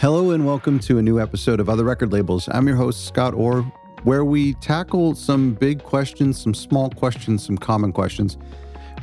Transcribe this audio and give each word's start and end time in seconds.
Hello 0.00 0.32
and 0.32 0.44
welcome 0.44 0.80
to 0.80 0.98
a 0.98 1.02
new 1.02 1.20
episode 1.20 1.60
of 1.60 1.68
Other 1.68 1.84
Record 1.84 2.12
Labels. 2.12 2.48
I'm 2.50 2.66
your 2.66 2.76
host, 2.76 3.06
Scott 3.06 3.32
Orr, 3.32 3.62
where 4.02 4.24
we 4.24 4.54
tackle 4.54 5.14
some 5.14 5.54
big 5.54 5.82
questions, 5.84 6.42
some 6.42 6.52
small 6.52 6.90
questions, 6.90 7.46
some 7.46 7.56
common 7.56 7.92
questions. 7.92 8.36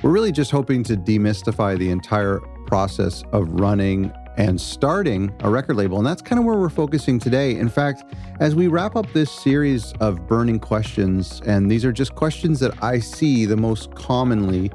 We're 0.04 0.12
really 0.12 0.34
just 0.34 0.52
hoping 0.52 0.84
to 0.84 0.98
demystify 0.98 1.78
the 1.80 1.90
entire 1.90 2.40
process 2.68 3.24
of 3.32 3.50
running 3.60 4.12
and 4.38 4.60
starting 4.60 5.34
a 5.40 5.50
record 5.50 5.78
label. 5.78 5.98
And 5.98 6.06
that's 6.06 6.22
kind 6.22 6.38
of 6.38 6.46
where 6.46 6.58
we're 6.58 6.70
focusing 6.70 7.20
today. 7.20 7.56
In 7.56 7.70
fact, 7.70 8.04
as 8.40 8.54
we 8.54 8.68
wrap 8.68 8.98
up 8.98 9.12
this 9.14 9.32
series 9.32 9.94
of 10.02 10.28
burning 10.28 10.60
questions, 10.60 11.42
and 11.46 11.72
these 11.72 11.86
are 11.86 11.94
just 11.94 12.16
questions 12.16 12.60
that 12.60 12.84
I 12.84 13.00
see 13.00 13.46
the 13.46 13.58
most 13.58 13.96
commonly 13.96 14.70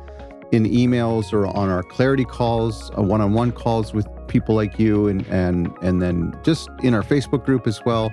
in 0.52 0.64
emails 0.64 1.32
or 1.32 1.46
on 1.46 1.68
our 1.68 1.82
clarity 1.82 2.24
calls, 2.24 2.90
one 2.94 3.20
on 3.20 3.32
one 3.32 3.52
calls 3.52 3.92
with 3.92 4.06
people 4.28 4.54
like 4.54 4.78
you, 4.78 5.08
and, 5.08 5.26
and, 5.26 5.72
and 5.82 6.00
then 6.00 6.38
just 6.42 6.68
in 6.82 6.94
our 6.94 7.02
Facebook 7.02 7.44
group 7.44 7.66
as 7.66 7.84
well. 7.84 8.12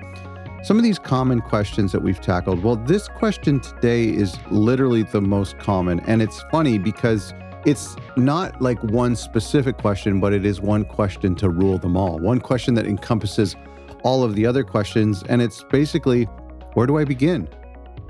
Some 0.63 0.77
of 0.77 0.84
these 0.84 0.98
common 0.98 1.41
questions 1.41 1.91
that 1.91 2.02
we've 2.02 2.22
tackled. 2.22 2.63
Well, 2.63 2.77
this 2.77 3.09
question 3.09 3.59
today 3.59 4.05
is 4.05 4.39
literally 4.49 5.03
the 5.03 5.22
most 5.22 5.58
common. 5.59 5.99
And 6.02 6.22
it's 6.22 6.41
funny 6.52 6.77
because 6.77 7.34
it's 7.66 7.98
not 8.16 8.61
like 8.61 8.81
one 8.84 9.16
specific 9.17 9.77
question, 9.77 10.22
but 10.22 10.31
it 10.31 10.45
is 10.45 10.61
one 10.61 10.86
question 10.86 11.36
to 11.36 11.50
rule 11.50 11.77
them 11.77 11.97
all. 11.97 12.17
One 12.17 12.39
question 12.39 12.75
that 12.75 12.86
encompasses 12.86 13.58
all 14.03 14.23
of 14.23 14.36
the 14.36 14.45
other 14.45 14.63
questions. 14.63 15.23
And 15.27 15.41
it's 15.41 15.63
basically 15.66 16.23
where 16.75 16.88
do 16.88 16.97
I 16.97 17.03
begin? 17.03 17.50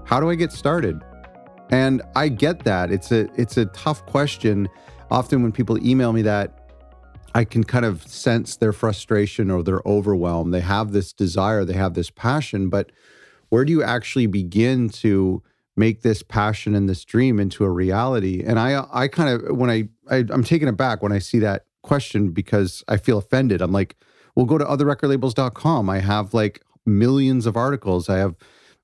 How 0.06 0.20
do 0.20 0.30
I 0.30 0.36
get 0.36 0.52
started? 0.52 1.02
And 1.74 2.04
I 2.16 2.30
get 2.30 2.66
that. 2.66 2.92
It's 2.92 3.12
a 3.12 3.28
it's 3.34 3.58
a 3.58 3.66
tough 3.66 4.06
question. 4.06 4.70
Often 5.10 5.42
when 5.42 5.52
people 5.52 5.84
email 5.84 6.14
me 6.14 6.22
that, 6.22 6.70
I 7.34 7.46
can 7.46 7.64
kind 7.64 7.84
of 7.84 8.04
sense 8.08 8.58
their 8.58 8.74
frustration 8.74 9.50
or 9.50 9.64
their 9.64 9.82
overwhelm. 9.84 10.52
They 10.52 10.62
have 10.62 10.92
this 10.92 11.12
desire, 11.12 11.66
they 11.66 11.74
have 11.74 11.96
this 11.96 12.12
passion, 12.12 12.70
but 12.70 12.92
where 13.50 13.66
do 13.66 13.72
you 13.72 13.82
actually 13.82 14.28
begin 14.28 14.88
to 14.90 15.42
make 15.76 16.04
this 16.04 16.22
passion 16.22 16.76
and 16.76 16.88
this 16.88 17.04
dream 17.04 17.40
into 17.40 17.64
a 17.64 17.72
reality? 17.72 18.44
And 18.46 18.60
I 18.60 18.86
I 18.94 19.08
kind 19.08 19.30
of 19.30 19.58
when 19.58 19.72
I, 19.72 19.90
I 20.12 20.26
I'm 20.30 20.44
taken 20.44 20.68
aback 20.68 21.02
when 21.02 21.12
I 21.12 21.18
see 21.18 21.40
that 21.40 21.66
question 21.82 22.30
because 22.30 22.84
I 22.88 22.98
feel 22.98 23.18
offended. 23.18 23.64
I'm 23.64 23.72
like, 23.72 23.96
well, 24.36 24.46
go 24.46 24.60
to 24.60 24.66
otherrecordlabels.com. 24.66 25.90
I 25.90 26.00
have 26.00 26.36
like 26.36 26.62
millions 26.86 27.48
of 27.48 27.58
articles. 27.58 28.10
I 28.10 28.18
have 28.18 28.36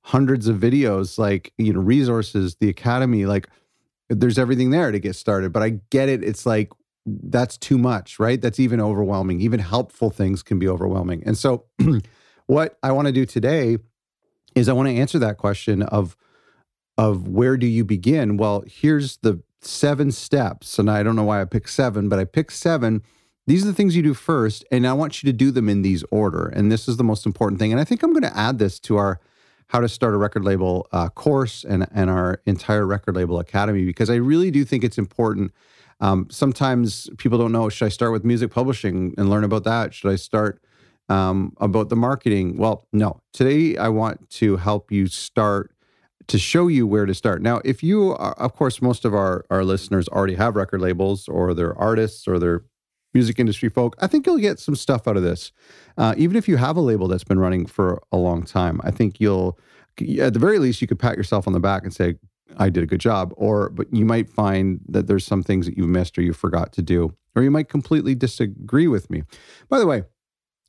hundreds 0.09 0.47
of 0.47 0.57
videos, 0.57 1.19
like, 1.19 1.53
you 1.59 1.71
know, 1.71 1.79
resources, 1.79 2.55
the 2.59 2.67
academy, 2.67 3.27
like 3.27 3.47
there's 4.09 4.39
everything 4.39 4.71
there 4.71 4.91
to 4.91 4.97
get 4.99 5.15
started. 5.15 5.53
But 5.53 5.61
I 5.61 5.79
get 5.91 6.09
it. 6.09 6.23
It's 6.23 6.47
like, 6.47 6.71
that's 7.05 7.57
too 7.57 7.77
much, 7.77 8.17
right? 8.17 8.41
That's 8.41 8.59
even 8.59 8.81
overwhelming. 8.81 9.39
Even 9.39 9.59
helpful 9.59 10.09
things 10.09 10.41
can 10.41 10.57
be 10.57 10.67
overwhelming. 10.67 11.21
And 11.27 11.37
so, 11.37 11.65
what 12.47 12.79
I 12.81 12.91
want 12.91 13.05
to 13.05 13.11
do 13.11 13.27
today 13.27 13.77
is 14.55 14.67
I 14.67 14.73
want 14.73 14.89
to 14.89 14.95
answer 14.95 15.19
that 15.19 15.37
question 15.37 15.83
of, 15.83 16.17
of 16.97 17.27
where 17.27 17.55
do 17.55 17.67
you 17.67 17.85
begin? 17.85 18.35
Well, 18.35 18.63
here's 18.65 19.17
the 19.17 19.43
seven 19.61 20.11
steps. 20.11 20.79
And 20.79 20.89
I 20.89 21.03
don't 21.03 21.15
know 21.15 21.23
why 21.23 21.39
I 21.39 21.45
picked 21.45 21.69
seven, 21.69 22.09
but 22.09 22.17
I 22.17 22.25
picked 22.25 22.53
seven. 22.53 23.03
These 23.45 23.63
are 23.63 23.67
the 23.67 23.73
things 23.73 23.95
you 23.95 24.01
do 24.01 24.15
first, 24.15 24.65
and 24.71 24.87
I 24.87 24.93
want 24.93 25.21
you 25.21 25.31
to 25.31 25.37
do 25.37 25.51
them 25.51 25.69
in 25.69 25.83
these 25.83 26.03
order. 26.09 26.47
And 26.47 26.71
this 26.71 26.87
is 26.87 26.97
the 26.97 27.03
most 27.03 27.27
important 27.27 27.59
thing. 27.59 27.71
And 27.71 27.79
I 27.79 27.83
think 27.83 28.01
I'm 28.01 28.11
going 28.11 28.23
to 28.23 28.37
add 28.37 28.57
this 28.57 28.79
to 28.81 28.97
our 28.97 29.19
how 29.69 29.79
to 29.79 29.87
start 29.87 30.13
a 30.13 30.17
record 30.17 30.43
label 30.43 30.87
uh, 30.91 31.09
course 31.09 31.63
and, 31.63 31.87
and 31.93 32.09
our 32.09 32.41
entire 32.45 32.85
record 32.85 33.15
label 33.15 33.39
academy 33.39 33.85
because 33.85 34.09
I 34.09 34.15
really 34.15 34.51
do 34.51 34.65
think 34.65 34.83
it's 34.83 34.97
important. 34.97 35.51
Um, 35.99 36.27
sometimes 36.31 37.09
people 37.17 37.37
don't 37.37 37.51
know 37.51 37.69
should 37.69 37.85
I 37.85 37.89
start 37.89 38.11
with 38.11 38.25
music 38.25 38.51
publishing 38.51 39.13
and 39.17 39.29
learn 39.29 39.43
about 39.43 39.63
that? 39.65 39.93
Should 39.93 40.11
I 40.11 40.15
start 40.15 40.61
um, 41.07 41.53
about 41.57 41.89
the 41.89 41.95
marketing? 41.95 42.57
Well, 42.57 42.87
no. 42.91 43.21
Today, 43.31 43.77
I 43.77 43.89
want 43.89 44.29
to 44.31 44.57
help 44.57 44.91
you 44.91 45.07
start 45.07 45.71
to 46.27 46.39
show 46.39 46.67
you 46.67 46.87
where 46.87 47.05
to 47.05 47.13
start. 47.13 47.41
Now, 47.41 47.61
if 47.63 47.83
you 47.83 48.13
are, 48.13 48.33
of 48.33 48.55
course, 48.55 48.81
most 48.81 49.05
of 49.05 49.13
our, 49.13 49.45
our 49.51 49.63
listeners 49.63 50.07
already 50.07 50.35
have 50.35 50.55
record 50.55 50.81
labels 50.81 51.27
or 51.27 51.53
they're 51.53 51.77
artists 51.77 52.27
or 52.27 52.39
they're 52.39 52.63
music 53.13 53.39
industry 53.39 53.69
folk, 53.69 53.95
I 53.99 54.07
think 54.07 54.25
you'll 54.25 54.37
get 54.37 54.59
some 54.59 54.75
stuff 54.75 55.07
out 55.07 55.17
of 55.17 55.23
this. 55.23 55.51
Uh, 55.97 56.13
even 56.17 56.37
if 56.37 56.47
you 56.47 56.57
have 56.57 56.77
a 56.77 56.81
label 56.81 57.07
that's 57.07 57.23
been 57.23 57.39
running 57.39 57.65
for 57.65 58.01
a 58.11 58.17
long 58.17 58.43
time, 58.43 58.79
I 58.83 58.91
think 58.91 59.19
you'll, 59.19 59.57
at 60.19 60.33
the 60.33 60.39
very 60.39 60.59
least, 60.59 60.81
you 60.81 60.87
could 60.87 60.99
pat 60.99 61.17
yourself 61.17 61.47
on 61.47 61.53
the 61.53 61.59
back 61.59 61.83
and 61.83 61.93
say, 61.93 62.15
I 62.57 62.69
did 62.69 62.83
a 62.83 62.87
good 62.87 62.99
job. 63.01 63.33
Or, 63.35 63.69
but 63.69 63.93
you 63.93 64.05
might 64.05 64.29
find 64.29 64.79
that 64.87 65.07
there's 65.07 65.25
some 65.25 65.43
things 65.43 65.65
that 65.65 65.77
you 65.77 65.87
missed 65.87 66.17
or 66.17 66.21
you 66.21 66.33
forgot 66.33 66.71
to 66.73 66.81
do, 66.81 67.15
or 67.35 67.43
you 67.43 67.51
might 67.51 67.69
completely 67.69 68.15
disagree 68.15 68.87
with 68.87 69.09
me. 69.09 69.23
By 69.69 69.79
the 69.79 69.87
way, 69.87 70.03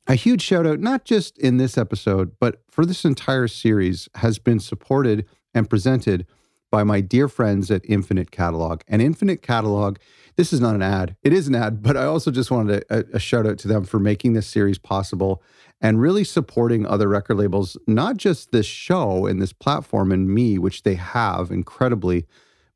a 0.07 0.15
huge 0.15 0.41
shout 0.41 0.65
out, 0.65 0.79
not 0.79 1.05
just 1.05 1.37
in 1.37 1.57
this 1.57 1.77
episode, 1.77 2.31
but 2.39 2.61
for 2.69 2.85
this 2.85 3.05
entire 3.05 3.47
series, 3.47 4.09
has 4.15 4.39
been 4.39 4.59
supported 4.59 5.25
and 5.53 5.69
presented 5.69 6.25
by 6.71 6.83
my 6.83 7.01
dear 7.01 7.27
friends 7.27 7.69
at 7.69 7.81
Infinite 7.85 8.31
Catalog. 8.31 8.81
And 8.87 9.01
Infinite 9.01 9.41
Catalog 9.41 9.97
this 10.35 10.53
is 10.53 10.61
not 10.61 10.75
an 10.75 10.81
ad. 10.81 11.15
It 11.23 11.33
is 11.33 11.47
an 11.47 11.55
ad, 11.55 11.81
but 11.81 11.97
I 11.97 12.05
also 12.05 12.31
just 12.31 12.51
wanted 12.51 12.83
a, 12.89 13.05
a, 13.13 13.19
shout 13.19 13.45
out 13.45 13.57
to 13.59 13.67
them 13.67 13.83
for 13.83 13.99
making 13.99 14.33
this 14.33 14.47
series 14.47 14.77
possible 14.77 15.43
and 15.81 15.99
really 15.99 16.23
supporting 16.23 16.85
other 16.85 17.07
record 17.07 17.37
labels, 17.37 17.77
not 17.87 18.17
just 18.17 18.51
this 18.51 18.65
show 18.65 19.25
and 19.25 19.41
this 19.41 19.53
platform 19.53 20.11
and 20.11 20.29
me, 20.29 20.57
which 20.57 20.83
they 20.83 20.95
have 20.95 21.51
incredibly, 21.51 22.25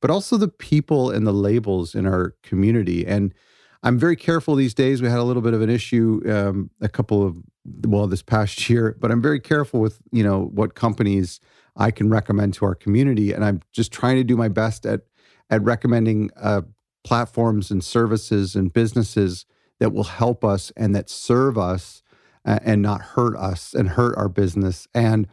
but 0.02 0.12
also 0.12 0.38
the 0.38 0.48
people 0.48 1.10
and 1.10 1.26
the 1.26 1.32
labels 1.32 1.96
in 1.96 2.06
our 2.06 2.36
community. 2.44 3.06
And 3.06 3.34
I'm 3.84 3.98
very 3.98 4.16
careful 4.16 4.56
these 4.56 4.74
days. 4.74 5.02
We 5.02 5.10
had 5.10 5.20
a 5.20 5.24
little 5.24 5.44
bit 5.44 5.54
of 5.54 5.62
an 5.62 5.70
issue 5.70 6.22
um, 6.28 6.70
a 6.82 6.90
couple 6.90 7.26
of 7.26 7.38
well 7.86 8.08
this 8.08 8.24
past 8.24 8.70
year, 8.70 8.98
but 9.00 9.12
I'm 9.12 9.22
very 9.22 9.40
careful 9.40 9.80
with 9.80 10.00
you 10.12 10.24
know 10.24 10.46
what 10.54 10.76
companies 10.76 11.40
I 11.76 11.92
can 11.92 12.10
recommend 12.10 12.54
to 12.56 12.66
our 12.66 12.76
community, 12.76 13.34
and 13.34 13.44
I'm 13.44 13.62
just 13.72 13.92
trying 13.92 14.16
to 14.18 14.24
do 14.24 14.38
my 14.38 14.48
best 14.48 14.86
at 14.86 15.02
at 15.50 15.62
recommending 15.62 16.32
uh, 16.36 16.62
platforms 17.04 17.70
and 17.70 17.84
services 17.84 18.56
and 18.56 18.74
businesses 18.74 19.46
that 19.80 19.94
will 19.94 20.04
help 20.04 20.44
us 20.44 20.72
and 20.76 20.96
that 20.96 21.10
serve 21.10 21.58
us 21.58 22.02
and 22.44 22.82
not 22.82 23.02
hurt 23.02 23.36
us 23.36 23.74
and 23.74 23.90
hurt 23.90 24.18
our 24.18 24.30
business. 24.30 24.88
And 24.94 25.28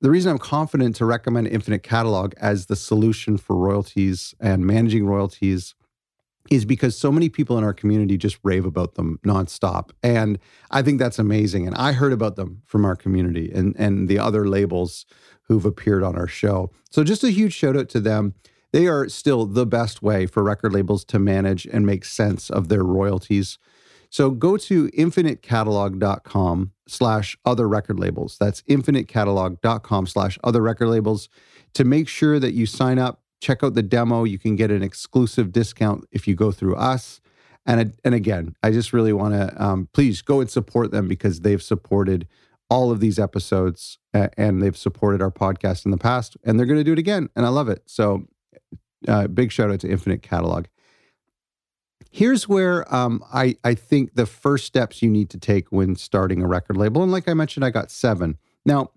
the 0.00 0.10
reason 0.10 0.32
I'm 0.32 0.38
confident 0.38 0.96
to 0.96 1.06
recommend 1.06 1.46
Infinite 1.48 1.82
Catalog 1.82 2.34
as 2.38 2.66
the 2.66 2.76
solution 2.76 3.36
for 3.36 3.56
royalties 3.56 4.34
and 4.40 4.66
managing 4.66 5.06
royalties 5.06 5.74
is 6.50 6.64
because 6.64 6.96
so 6.96 7.12
many 7.12 7.28
people 7.28 7.56
in 7.56 7.64
our 7.64 7.72
community 7.72 8.16
just 8.16 8.38
rave 8.42 8.64
about 8.64 8.94
them 8.94 9.18
nonstop. 9.24 9.90
And 10.02 10.38
I 10.70 10.82
think 10.82 10.98
that's 10.98 11.18
amazing. 11.18 11.66
And 11.66 11.76
I 11.76 11.92
heard 11.92 12.12
about 12.12 12.36
them 12.36 12.62
from 12.66 12.84
our 12.84 12.96
community 12.96 13.50
and, 13.54 13.74
and 13.78 14.08
the 14.08 14.18
other 14.18 14.46
labels 14.46 15.06
who've 15.42 15.64
appeared 15.64 16.02
on 16.02 16.16
our 16.16 16.26
show. 16.26 16.70
So 16.90 17.04
just 17.04 17.24
a 17.24 17.30
huge 17.30 17.52
shout 17.52 17.76
out 17.76 17.88
to 17.90 18.00
them. 18.00 18.34
They 18.72 18.86
are 18.86 19.08
still 19.08 19.46
the 19.46 19.66
best 19.66 20.02
way 20.02 20.26
for 20.26 20.42
record 20.42 20.72
labels 20.72 21.04
to 21.06 21.18
manage 21.18 21.66
and 21.66 21.84
make 21.86 22.04
sense 22.04 22.50
of 22.50 22.68
their 22.68 22.82
royalties. 22.82 23.58
So 24.08 24.30
go 24.30 24.56
to 24.58 24.88
infinitecatalog.com 24.88 26.72
slash 26.86 27.36
other 27.44 27.68
record 27.68 27.98
labels. 27.98 28.36
That's 28.38 28.62
infinitecatalog.com 28.62 30.06
slash 30.06 30.38
other 30.44 30.60
record 30.60 30.88
labels 30.88 31.28
to 31.74 31.84
make 31.84 32.08
sure 32.08 32.38
that 32.38 32.52
you 32.52 32.66
sign 32.66 32.98
up, 32.98 33.21
check 33.42 33.64
out 33.64 33.74
the 33.74 33.82
demo. 33.82 34.22
You 34.24 34.38
can 34.38 34.54
get 34.54 34.70
an 34.70 34.82
exclusive 34.82 35.52
discount 35.52 36.06
if 36.12 36.28
you 36.28 36.34
go 36.34 36.52
through 36.52 36.76
us. 36.76 37.20
And, 37.66 37.92
and 38.04 38.14
again, 38.14 38.54
I 38.62 38.70
just 38.70 38.92
really 38.92 39.12
want 39.12 39.34
to 39.34 39.62
um, 39.62 39.88
please 39.92 40.22
go 40.22 40.40
and 40.40 40.48
support 40.48 40.92
them 40.92 41.08
because 41.08 41.40
they've 41.40 41.62
supported 41.62 42.26
all 42.70 42.90
of 42.90 43.00
these 43.00 43.18
episodes 43.18 43.98
and 44.14 44.62
they've 44.62 44.76
supported 44.76 45.20
our 45.20 45.30
podcast 45.30 45.84
in 45.84 45.90
the 45.90 45.98
past 45.98 46.36
and 46.44 46.58
they're 46.58 46.66
going 46.66 46.78
to 46.78 46.84
do 46.84 46.92
it 46.92 46.98
again. 46.98 47.28
And 47.36 47.44
I 47.44 47.50
love 47.50 47.68
it. 47.68 47.82
So 47.86 48.26
uh, 49.06 49.26
big 49.26 49.52
shout 49.52 49.70
out 49.70 49.80
to 49.80 49.90
Infinite 49.90 50.22
Catalog. 50.22 50.66
Here's 52.10 52.48
where 52.48 52.92
um, 52.94 53.24
I, 53.32 53.56
I 53.64 53.74
think 53.74 54.14
the 54.14 54.26
first 54.26 54.66
steps 54.66 55.02
you 55.02 55.10
need 55.10 55.30
to 55.30 55.38
take 55.38 55.72
when 55.72 55.96
starting 55.96 56.42
a 56.42 56.46
record 56.46 56.76
label. 56.76 57.02
And 57.02 57.10
like 57.10 57.28
I 57.28 57.34
mentioned, 57.34 57.64
I 57.64 57.70
got 57.70 57.90
seven. 57.90 58.38
Now, 58.64 58.90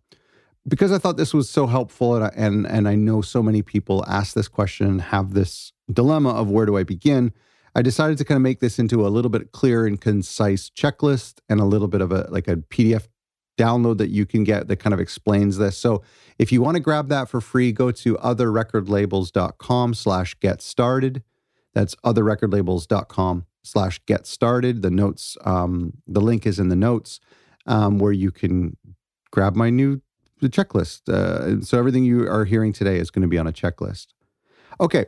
because 0.67 0.91
I 0.91 0.97
thought 0.97 1.17
this 1.17 1.33
was 1.33 1.49
so 1.49 1.67
helpful, 1.67 2.15
and 2.15 2.25
I, 2.25 2.31
and, 2.35 2.65
and 2.65 2.87
I 2.87 2.95
know 2.95 3.21
so 3.21 3.43
many 3.43 3.61
people 3.61 4.03
ask 4.07 4.33
this 4.33 4.47
question 4.47 4.87
and 4.87 5.01
have 5.01 5.33
this 5.33 5.73
dilemma 5.91 6.29
of 6.29 6.49
where 6.49 6.65
do 6.65 6.77
I 6.77 6.83
begin, 6.83 7.33
I 7.75 7.81
decided 7.81 8.17
to 8.19 8.25
kind 8.25 8.37
of 8.37 8.41
make 8.41 8.61
this 8.61 8.79
into 8.79 9.05
a 9.05 9.09
little 9.09 9.29
bit 9.29 9.51
clear 9.51 9.85
and 9.85 9.99
concise 9.99 10.69
checklist 10.69 11.39
and 11.49 11.59
a 11.59 11.65
little 11.65 11.89
bit 11.89 12.01
of 12.01 12.11
a 12.11 12.27
like 12.31 12.47
a 12.47 12.55
PDF 12.55 13.07
download 13.57 13.97
that 13.97 14.09
you 14.09 14.25
can 14.25 14.43
get 14.43 14.67
that 14.67 14.77
kind 14.77 14.93
of 14.93 14.99
explains 14.99 15.57
this. 15.57 15.77
So 15.77 16.01
if 16.39 16.51
you 16.51 16.61
want 16.61 16.75
to 16.75 16.81
grab 16.81 17.09
that 17.09 17.29
for 17.29 17.41
free, 17.41 17.71
go 17.71 17.91
to 17.91 18.15
otherrecordlabels.com 18.15 19.93
slash 19.93 20.39
get 20.39 20.61
started. 20.61 21.23
That's 21.73 21.95
otherrecordlabels.com 22.05 23.45
slash 23.63 24.01
get 24.05 24.27
started. 24.27 24.81
The 24.81 24.91
notes, 24.91 25.37
um, 25.43 25.93
the 26.07 26.21
link 26.21 26.45
is 26.45 26.59
in 26.59 26.69
the 26.69 26.75
notes 26.75 27.19
um, 27.65 27.99
where 27.99 28.11
you 28.11 28.31
can 28.31 28.77
grab 29.31 29.55
my 29.55 29.69
new 29.69 30.01
checklist. 30.49 31.09
Uh, 31.09 31.61
so 31.63 31.77
everything 31.77 32.03
you 32.03 32.27
are 32.29 32.45
hearing 32.45 32.73
today 32.73 32.97
is 32.97 33.11
going 33.11 33.21
to 33.21 33.27
be 33.27 33.37
on 33.37 33.47
a 33.47 33.53
checklist. 33.53 34.07
Okay, 34.79 35.05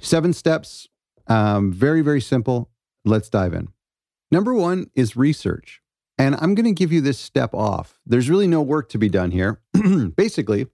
seven 0.00 0.32
steps. 0.32 0.88
Um, 1.26 1.72
very, 1.72 2.02
very 2.02 2.20
simple. 2.20 2.70
Let's 3.04 3.28
dive 3.28 3.54
in. 3.54 3.68
Number 4.30 4.52
one 4.54 4.90
is 4.94 5.16
research. 5.16 5.80
And 6.16 6.36
I'm 6.36 6.54
going 6.54 6.66
to 6.66 6.72
give 6.72 6.92
you 6.92 7.00
this 7.00 7.18
step 7.18 7.54
off. 7.54 7.98
There's 8.06 8.30
really 8.30 8.46
no 8.46 8.62
work 8.62 8.88
to 8.90 8.98
be 8.98 9.08
done 9.08 9.32
here. 9.32 9.60
Basically, 10.16 10.66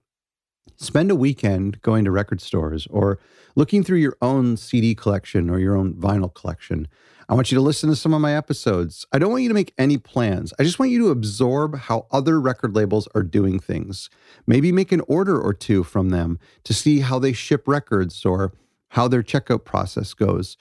spend 0.81 1.11
a 1.11 1.15
weekend 1.15 1.79
going 1.81 2.03
to 2.03 2.11
record 2.11 2.41
stores 2.41 2.87
or 2.89 3.19
looking 3.55 3.83
through 3.83 3.99
your 3.99 4.17
own 4.21 4.57
CD 4.57 4.95
collection 4.95 5.49
or 5.49 5.59
your 5.59 5.77
own 5.77 5.93
vinyl 5.93 6.33
collection. 6.33 6.87
I 7.29 7.35
want 7.35 7.51
you 7.51 7.55
to 7.55 7.61
listen 7.61 7.89
to 7.89 7.95
some 7.95 8.13
of 8.13 8.19
my 8.19 8.35
episodes. 8.35 9.05
I 9.11 9.19
don't 9.19 9.31
want 9.31 9.43
you 9.43 9.49
to 9.49 9.55
make 9.55 9.73
any 9.77 9.97
plans. 9.97 10.53
I 10.59 10.63
just 10.63 10.79
want 10.79 10.91
you 10.91 10.99
to 11.03 11.11
absorb 11.11 11.77
how 11.77 12.07
other 12.11 12.41
record 12.41 12.75
labels 12.75 13.07
are 13.13 13.23
doing 13.23 13.59
things. 13.59 14.09
Maybe 14.47 14.71
make 14.71 14.91
an 14.91 15.01
order 15.07 15.39
or 15.39 15.53
two 15.53 15.83
from 15.83 16.09
them 16.09 16.39
to 16.63 16.73
see 16.73 16.99
how 16.99 17.19
they 17.19 17.31
ship 17.31 17.67
records 17.67 18.25
or 18.25 18.51
how 18.89 19.07
their 19.07 19.23
checkout 19.23 19.63
process 19.63 20.13
goes. 20.13 20.57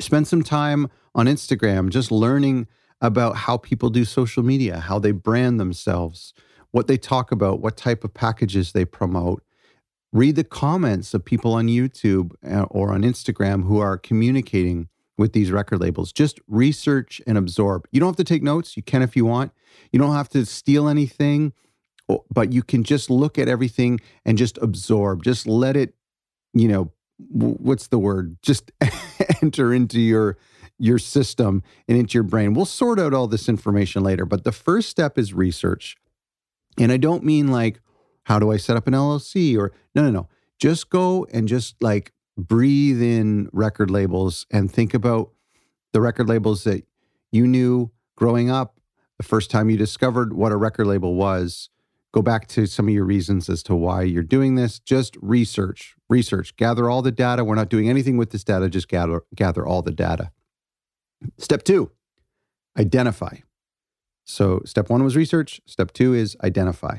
Spend 0.00 0.26
some 0.26 0.42
time 0.42 0.88
on 1.14 1.26
Instagram 1.26 1.90
just 1.90 2.10
learning 2.10 2.66
about 3.00 3.36
how 3.36 3.56
people 3.56 3.88
do 3.88 4.04
social 4.04 4.42
media, 4.42 4.80
how 4.80 4.98
they 4.98 5.12
brand 5.12 5.60
themselves, 5.60 6.34
what 6.72 6.88
they 6.88 6.96
talk 6.96 7.30
about, 7.30 7.60
what 7.60 7.76
type 7.76 8.02
of 8.02 8.12
packages 8.12 8.72
they 8.72 8.84
promote. 8.84 9.42
Read 10.12 10.36
the 10.36 10.44
comments 10.44 11.14
of 11.14 11.24
people 11.24 11.54
on 11.54 11.68
YouTube 11.68 12.32
uh, 12.46 12.64
or 12.64 12.92
on 12.92 13.02
Instagram 13.02 13.64
who 13.64 13.78
are 13.78 13.96
communicating 13.96 14.88
with 15.16 15.32
these 15.32 15.50
record 15.50 15.80
labels. 15.80 16.12
Just 16.12 16.40
research 16.48 17.22
and 17.26 17.38
absorb. 17.38 17.86
You 17.92 18.00
don't 18.00 18.08
have 18.08 18.16
to 18.16 18.24
take 18.24 18.42
notes. 18.42 18.76
You 18.76 18.82
can 18.82 19.02
if 19.02 19.16
you 19.16 19.24
want. 19.24 19.52
You 19.90 19.98
don't 19.98 20.14
have 20.14 20.28
to 20.30 20.44
steal 20.44 20.88
anything, 20.88 21.52
but 22.30 22.52
you 22.52 22.62
can 22.62 22.82
just 22.82 23.08
look 23.08 23.38
at 23.38 23.48
everything 23.48 24.00
and 24.24 24.36
just 24.36 24.58
absorb. 24.58 25.22
Just 25.22 25.46
let 25.46 25.76
it, 25.76 25.94
you 26.52 26.68
know, 26.68 26.92
what's 27.28 27.88
the 27.88 27.98
word? 27.98 28.36
Just 28.42 28.72
enter 29.42 29.72
into 29.72 30.00
your 30.00 30.36
your 30.78 30.98
system 30.98 31.62
and 31.86 31.96
into 31.96 32.14
your 32.14 32.24
brain. 32.24 32.54
We'll 32.54 32.64
sort 32.64 32.98
out 32.98 33.14
all 33.14 33.28
this 33.28 33.48
information 33.48 34.02
later, 34.02 34.26
but 34.26 34.42
the 34.42 34.50
first 34.50 34.88
step 34.88 35.16
is 35.16 35.32
research. 35.32 35.96
And 36.78 36.90
I 36.92 36.96
don't 36.96 37.24
mean 37.24 37.48
like, 37.48 37.80
how 38.24 38.38
do 38.38 38.52
I 38.52 38.56
set 38.56 38.76
up 38.76 38.86
an 38.86 38.94
LLC 38.94 39.58
or 39.58 39.72
no, 39.94 40.02
no, 40.02 40.10
no. 40.10 40.28
Just 40.58 40.90
go 40.90 41.26
and 41.32 41.48
just 41.48 41.74
like 41.82 42.12
breathe 42.36 43.02
in 43.02 43.48
record 43.52 43.90
labels 43.90 44.46
and 44.50 44.70
think 44.72 44.94
about 44.94 45.32
the 45.92 46.00
record 46.00 46.28
labels 46.28 46.64
that 46.64 46.84
you 47.30 47.46
knew 47.46 47.90
growing 48.16 48.50
up, 48.50 48.78
the 49.18 49.24
first 49.24 49.50
time 49.50 49.70
you 49.70 49.76
discovered 49.76 50.32
what 50.32 50.52
a 50.52 50.56
record 50.56 50.86
label 50.86 51.14
was. 51.14 51.68
Go 52.12 52.22
back 52.22 52.46
to 52.48 52.66
some 52.66 52.88
of 52.88 52.94
your 52.94 53.04
reasons 53.04 53.48
as 53.48 53.62
to 53.64 53.74
why 53.74 54.02
you're 54.02 54.22
doing 54.22 54.54
this. 54.54 54.78
Just 54.78 55.16
research, 55.22 55.94
research, 56.10 56.54
gather 56.56 56.90
all 56.90 57.00
the 57.00 57.10
data. 57.10 57.42
We're 57.42 57.54
not 57.54 57.70
doing 57.70 57.88
anything 57.88 58.18
with 58.18 58.30
this 58.30 58.44
data, 58.44 58.68
just 58.68 58.88
gather, 58.88 59.22
gather 59.34 59.66
all 59.66 59.80
the 59.82 59.92
data. 59.92 60.30
Step 61.38 61.62
two, 61.62 61.90
identify. 62.78 63.36
So, 64.24 64.62
step 64.64 64.88
one 64.88 65.02
was 65.02 65.16
research. 65.16 65.60
Step 65.66 65.92
two 65.92 66.14
is 66.14 66.36
identify. 66.42 66.98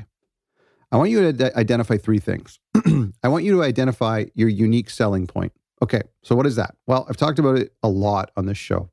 I 0.92 0.98
want 0.98 1.10
you 1.10 1.32
to 1.32 1.58
identify 1.58 1.98
three 1.98 2.20
things. 2.20 2.60
I 3.24 3.28
want 3.28 3.44
you 3.44 3.54
to 3.54 3.64
identify 3.64 4.26
your 4.36 4.50
unique 4.50 4.90
selling 4.90 5.26
point. 5.26 5.52
Okay, 5.82 6.02
so 6.22 6.36
what 6.36 6.46
is 6.46 6.56
that? 6.56 6.76
Well, 6.86 7.06
I've 7.10 7.18
talked 7.18 7.40
about 7.40 7.58
it 7.58 7.74
a 7.82 7.90
lot 7.90 8.32
on 8.38 8.46
this 8.46 8.60
show. 8.60 8.90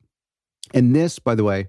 And 0.72 0.96
this, 0.96 1.18
by 1.18 1.34
the 1.34 1.44
way, 1.44 1.68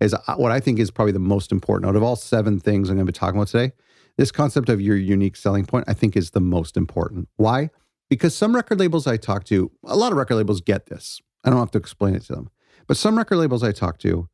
is 0.00 0.14
uh, 0.14 0.20
what 0.36 0.52
I 0.52 0.60
think 0.60 0.78
is 0.78 0.90
probably 0.90 1.12
the 1.12 1.18
most 1.18 1.52
important 1.52 1.88
out 1.88 1.96
of 1.96 2.02
all 2.02 2.16
seven 2.16 2.60
things 2.60 2.88
I'm 2.88 2.96
going 2.96 3.06
to 3.06 3.12
be 3.12 3.16
talking 3.16 3.38
about 3.38 3.48
today. 3.48 3.72
This 4.16 4.32
concept 4.32 4.68
of 4.68 4.80
your 4.80 4.96
unique 4.96 5.36
selling 5.36 5.64
point, 5.64 5.84
I 5.86 5.94
think, 5.94 6.16
is 6.16 6.30
the 6.30 6.40
most 6.40 6.76
important. 6.76 7.28
Why? 7.36 7.70
Because 8.08 8.34
some 8.34 8.54
record 8.54 8.80
labels 8.80 9.06
I 9.06 9.16
talk 9.16 9.44
to, 9.44 9.70
a 9.84 9.96
lot 9.96 10.12
of 10.12 10.18
record 10.18 10.36
labels 10.36 10.60
get 10.60 10.86
this. 10.86 11.20
I 11.44 11.50
don't 11.50 11.58
have 11.58 11.70
to 11.72 11.78
explain 11.78 12.14
it 12.14 12.22
to 12.22 12.34
them. 12.34 12.50
But 12.86 12.96
some 12.96 13.18
record 13.18 13.36
labels 13.36 13.62
I 13.62 13.72
talk 13.72 13.98
to, 13.98 14.28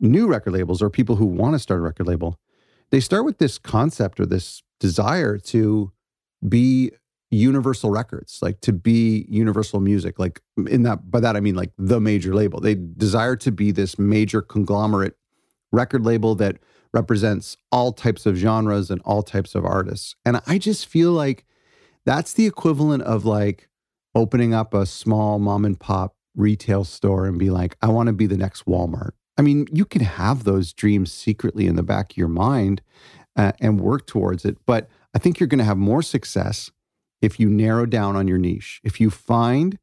new 0.00 0.26
record 0.26 0.52
labels 0.52 0.82
or 0.82 0.90
people 0.90 1.16
who 1.16 1.26
want 1.26 1.54
to 1.54 1.58
start 1.58 1.80
a 1.80 1.82
record 1.82 2.06
label, 2.06 2.38
they 2.90 3.00
start 3.00 3.24
with 3.24 3.38
this 3.38 3.58
concept 3.58 4.20
or 4.20 4.26
this 4.26 4.62
desire 4.80 5.38
to 5.38 5.92
be 6.48 6.92
universal 7.30 7.90
records 7.90 8.38
like 8.40 8.58
to 8.62 8.72
be 8.72 9.26
universal 9.28 9.80
music 9.80 10.18
like 10.18 10.40
in 10.66 10.82
that 10.82 11.10
by 11.10 11.20
that 11.20 11.36
i 11.36 11.40
mean 11.40 11.54
like 11.54 11.70
the 11.76 12.00
major 12.00 12.34
label 12.34 12.58
they 12.58 12.74
desire 12.74 13.36
to 13.36 13.52
be 13.52 13.70
this 13.70 13.98
major 13.98 14.40
conglomerate 14.40 15.14
record 15.70 16.06
label 16.06 16.34
that 16.34 16.56
represents 16.94 17.54
all 17.70 17.92
types 17.92 18.24
of 18.24 18.34
genres 18.34 18.90
and 18.90 19.02
all 19.04 19.22
types 19.22 19.54
of 19.54 19.62
artists 19.62 20.16
and 20.24 20.40
i 20.46 20.56
just 20.56 20.86
feel 20.86 21.12
like 21.12 21.44
that's 22.06 22.32
the 22.32 22.46
equivalent 22.46 23.02
of 23.02 23.26
like 23.26 23.68
opening 24.14 24.54
up 24.54 24.72
a 24.72 24.86
small 24.86 25.38
mom 25.38 25.66
and 25.66 25.78
pop 25.78 26.16
retail 26.34 26.84
store 26.84 27.26
and 27.26 27.38
be 27.38 27.50
like, 27.50 27.76
I 27.82 27.88
want 27.88 28.06
to 28.06 28.12
be 28.12 28.26
the 28.26 28.36
next 28.36 28.64
Walmart. 28.64 29.10
I 29.38 29.42
mean, 29.42 29.66
you 29.72 29.84
can 29.84 30.02
have 30.02 30.44
those 30.44 30.72
dreams 30.72 31.12
secretly 31.12 31.66
in 31.66 31.76
the 31.76 31.82
back 31.82 32.12
of 32.12 32.16
your 32.16 32.28
mind 32.28 32.82
uh, 33.36 33.52
and 33.60 33.80
work 33.80 34.06
towards 34.06 34.44
it. 34.44 34.58
But 34.66 34.88
I 35.14 35.18
think 35.18 35.38
you're 35.38 35.46
going 35.46 35.58
to 35.60 35.64
have 35.64 35.78
more 35.78 36.02
success 36.02 36.70
if 37.22 37.40
you 37.40 37.48
narrow 37.48 37.86
down 37.86 38.16
on 38.16 38.28
your 38.28 38.38
niche. 38.38 38.80
If 38.84 39.00
you 39.00 39.10
find 39.10 39.78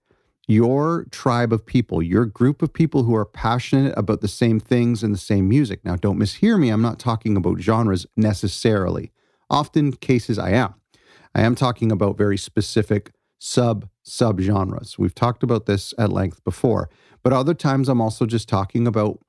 your 0.48 1.06
tribe 1.10 1.52
of 1.52 1.66
people, 1.66 2.04
your 2.04 2.26
group 2.26 2.62
of 2.62 2.72
people 2.72 3.04
who 3.04 3.16
are 3.16 3.26
passionate 3.26 3.94
about 3.98 4.22
the 4.22 4.28
same 4.28 4.60
things 4.60 5.02
and 5.02 5.14
the 5.14 5.20
same 5.20 5.50
music. 5.50 5.84
Now, 5.84 5.96
don't 5.96 6.20
mishear 6.20 6.60
me. 6.60 6.70
I'm 6.70 6.82
not 6.82 7.00
talking 7.00 7.36
about 7.36 7.62
genres 7.62 8.06
necessarily. 8.16 9.12
Often 9.50 9.94
cases 9.94 10.38
I 10.38 10.52
am. 10.52 10.76
I 11.34 11.42
am 11.42 11.56
talking 11.56 11.92
about 11.92 12.18
very 12.18 12.38
specific 12.38 13.12
sub 13.40 13.90
sub 14.04 14.40
genres. 14.40 15.00
We've 15.00 15.16
talked 15.16 15.44
about 15.44 15.66
this 15.66 15.94
at 15.98 16.12
length 16.12 16.44
before, 16.44 16.90
but 17.24 17.34
other 17.34 17.56
times 17.56 17.90
I'm 17.90 18.02
also 18.02 18.26
just 18.26 18.48
talking 18.48 18.86
about, 18.86 19.20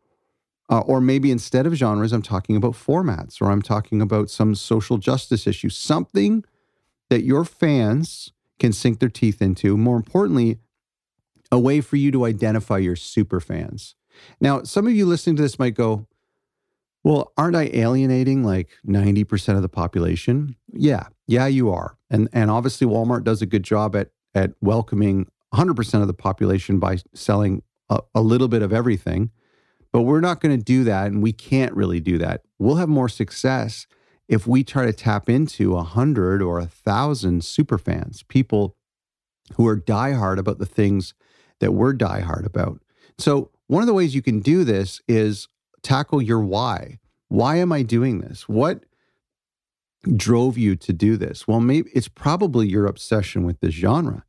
uh, 0.69 0.81
or 0.81 1.01
maybe 1.01 1.31
instead 1.31 1.67
of 1.67 1.75
genres, 1.75 2.13
I'm 2.13 2.23
talking 2.23 2.57
about 2.57 2.73
formats 2.73 3.41
or 3.41 3.51
I'm 3.51 3.63
talking 3.63 4.01
about 4.01 4.31
some 4.31 4.55
social 4.55 4.99
justice 4.99 5.47
issue, 5.47 5.69
something 5.69 6.45
that 7.09 7.23
your 7.23 7.45
fans 7.45 8.33
can 8.59 8.73
sink 8.73 8.99
their 8.99 9.09
teeth 9.09 9.41
into. 9.41 9.77
More 9.77 9.97
importantly, 9.97 10.59
a 11.53 11.59
way 11.59 11.81
for 11.81 11.97
you 11.97 12.11
to 12.11 12.25
identify 12.25 12.79
your 12.79 12.97
super 12.97 13.41
fans. 13.41 13.95
Now, 14.41 14.63
some 14.63 14.87
of 14.87 14.93
you 14.93 15.07
listening 15.07 15.37
to 15.37 15.43
this 15.43 15.59
might 15.59 15.75
go, 15.75 16.07
well, 17.05 17.33
aren't 17.37 17.55
I 17.55 17.71
alienating 17.73 18.43
like 18.43 18.71
90% 18.85 19.55
of 19.55 19.63
the 19.63 19.69
population? 19.69 20.57
Yeah, 20.73 21.05
yeah, 21.29 21.47
you 21.47 21.71
are. 21.71 21.97
And 22.11 22.29
and 22.33 22.51
obviously 22.51 22.87
Walmart 22.87 23.23
does 23.23 23.43
a 23.43 23.47
good 23.47 23.63
job 23.63 23.95
at 23.95 24.11
at 24.35 24.53
welcoming 24.61 25.29
100% 25.55 26.01
of 26.03 26.09
the 26.09 26.15
population 26.15 26.79
by 26.79 26.99
selling 27.15 27.63
a, 27.89 28.01
a 28.15 28.21
little 28.21 28.49
bit 28.49 28.63
of 28.63 28.73
everything. 28.73 29.31
But 29.97 30.03
we're 30.03 30.21
not 30.21 30.43
going 30.43 30.55
to 30.55 30.63
do 30.63 30.85
that 30.85 31.07
and 31.07 31.23
we 31.23 31.33
can't 31.33 31.73
really 31.73 32.01
do 32.01 32.19
that. 32.19 32.43
We'll 32.59 32.77
have 32.77 32.87
more 32.91 33.09
success 33.09 33.87
if 34.29 34.47
we 34.47 34.63
try 34.63 34.85
to 34.85 34.93
tap 34.93 35.31
into 35.31 35.75
a 35.75 35.83
hundred 35.83 36.43
or 36.43 36.59
a 36.59 36.67
thousand 36.67 37.47
super 37.47 37.79
fans, 37.79 38.23
people 38.23 38.77
who 39.55 39.67
are 39.67 39.75
diehard 39.75 40.37
about 40.37 40.59
the 40.59 40.67
things 40.67 41.15
that 41.61 41.73
we're 41.73 41.95
diehard 41.95 42.45
about. 42.45 42.83
So, 43.17 43.49
one 43.69 43.83
of 43.83 43.87
the 43.87 43.95
ways 43.95 44.15
you 44.15 44.21
can 44.21 44.41
do 44.41 44.65
this 44.65 45.01
is 45.09 45.49
tackle 45.81 46.21
your 46.21 46.41
why. 46.41 46.99
Why 47.29 47.57
am 47.57 47.73
I 47.73 47.81
doing 47.81 48.19
this? 48.19 48.47
What 48.47 48.85
drove 50.15 50.59
you 50.59 50.77
to 50.77 50.93
do 50.93 51.17
this? 51.17 51.49
Well, 51.49 51.61
maybe 51.61 51.89
it's 51.95 52.09
probably 52.09 52.69
your 52.69 52.85
obsession 52.85 53.45
with 53.45 53.61
this 53.61 53.73
genre. 53.73 54.27